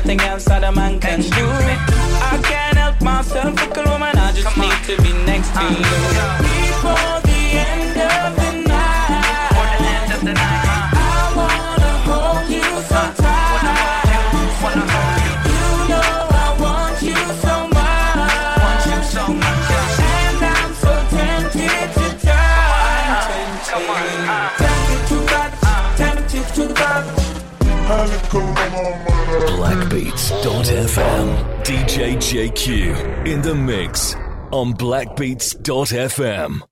nothing 0.06 0.20
else 0.28 0.44
that 0.44 0.62
a 0.62 0.70
man 0.70 1.00
can 1.00 1.20
do. 1.20 1.28
I 1.34 2.40
can't 2.44 2.78
help 2.78 3.02
myself, 3.02 3.58
fickle 3.58 3.90
woman, 3.90 4.16
I 4.16 4.30
just 4.32 4.56
need 4.56 4.96
to 4.96 5.02
be 5.02 5.12
next 5.24 5.52
to 5.54 6.42
you. 6.42 6.45
DJQ 32.16 33.26
in 33.26 33.42
the 33.42 33.54
mix 33.54 34.14
on 34.50 34.72
blackbeats.fm. 34.72 36.62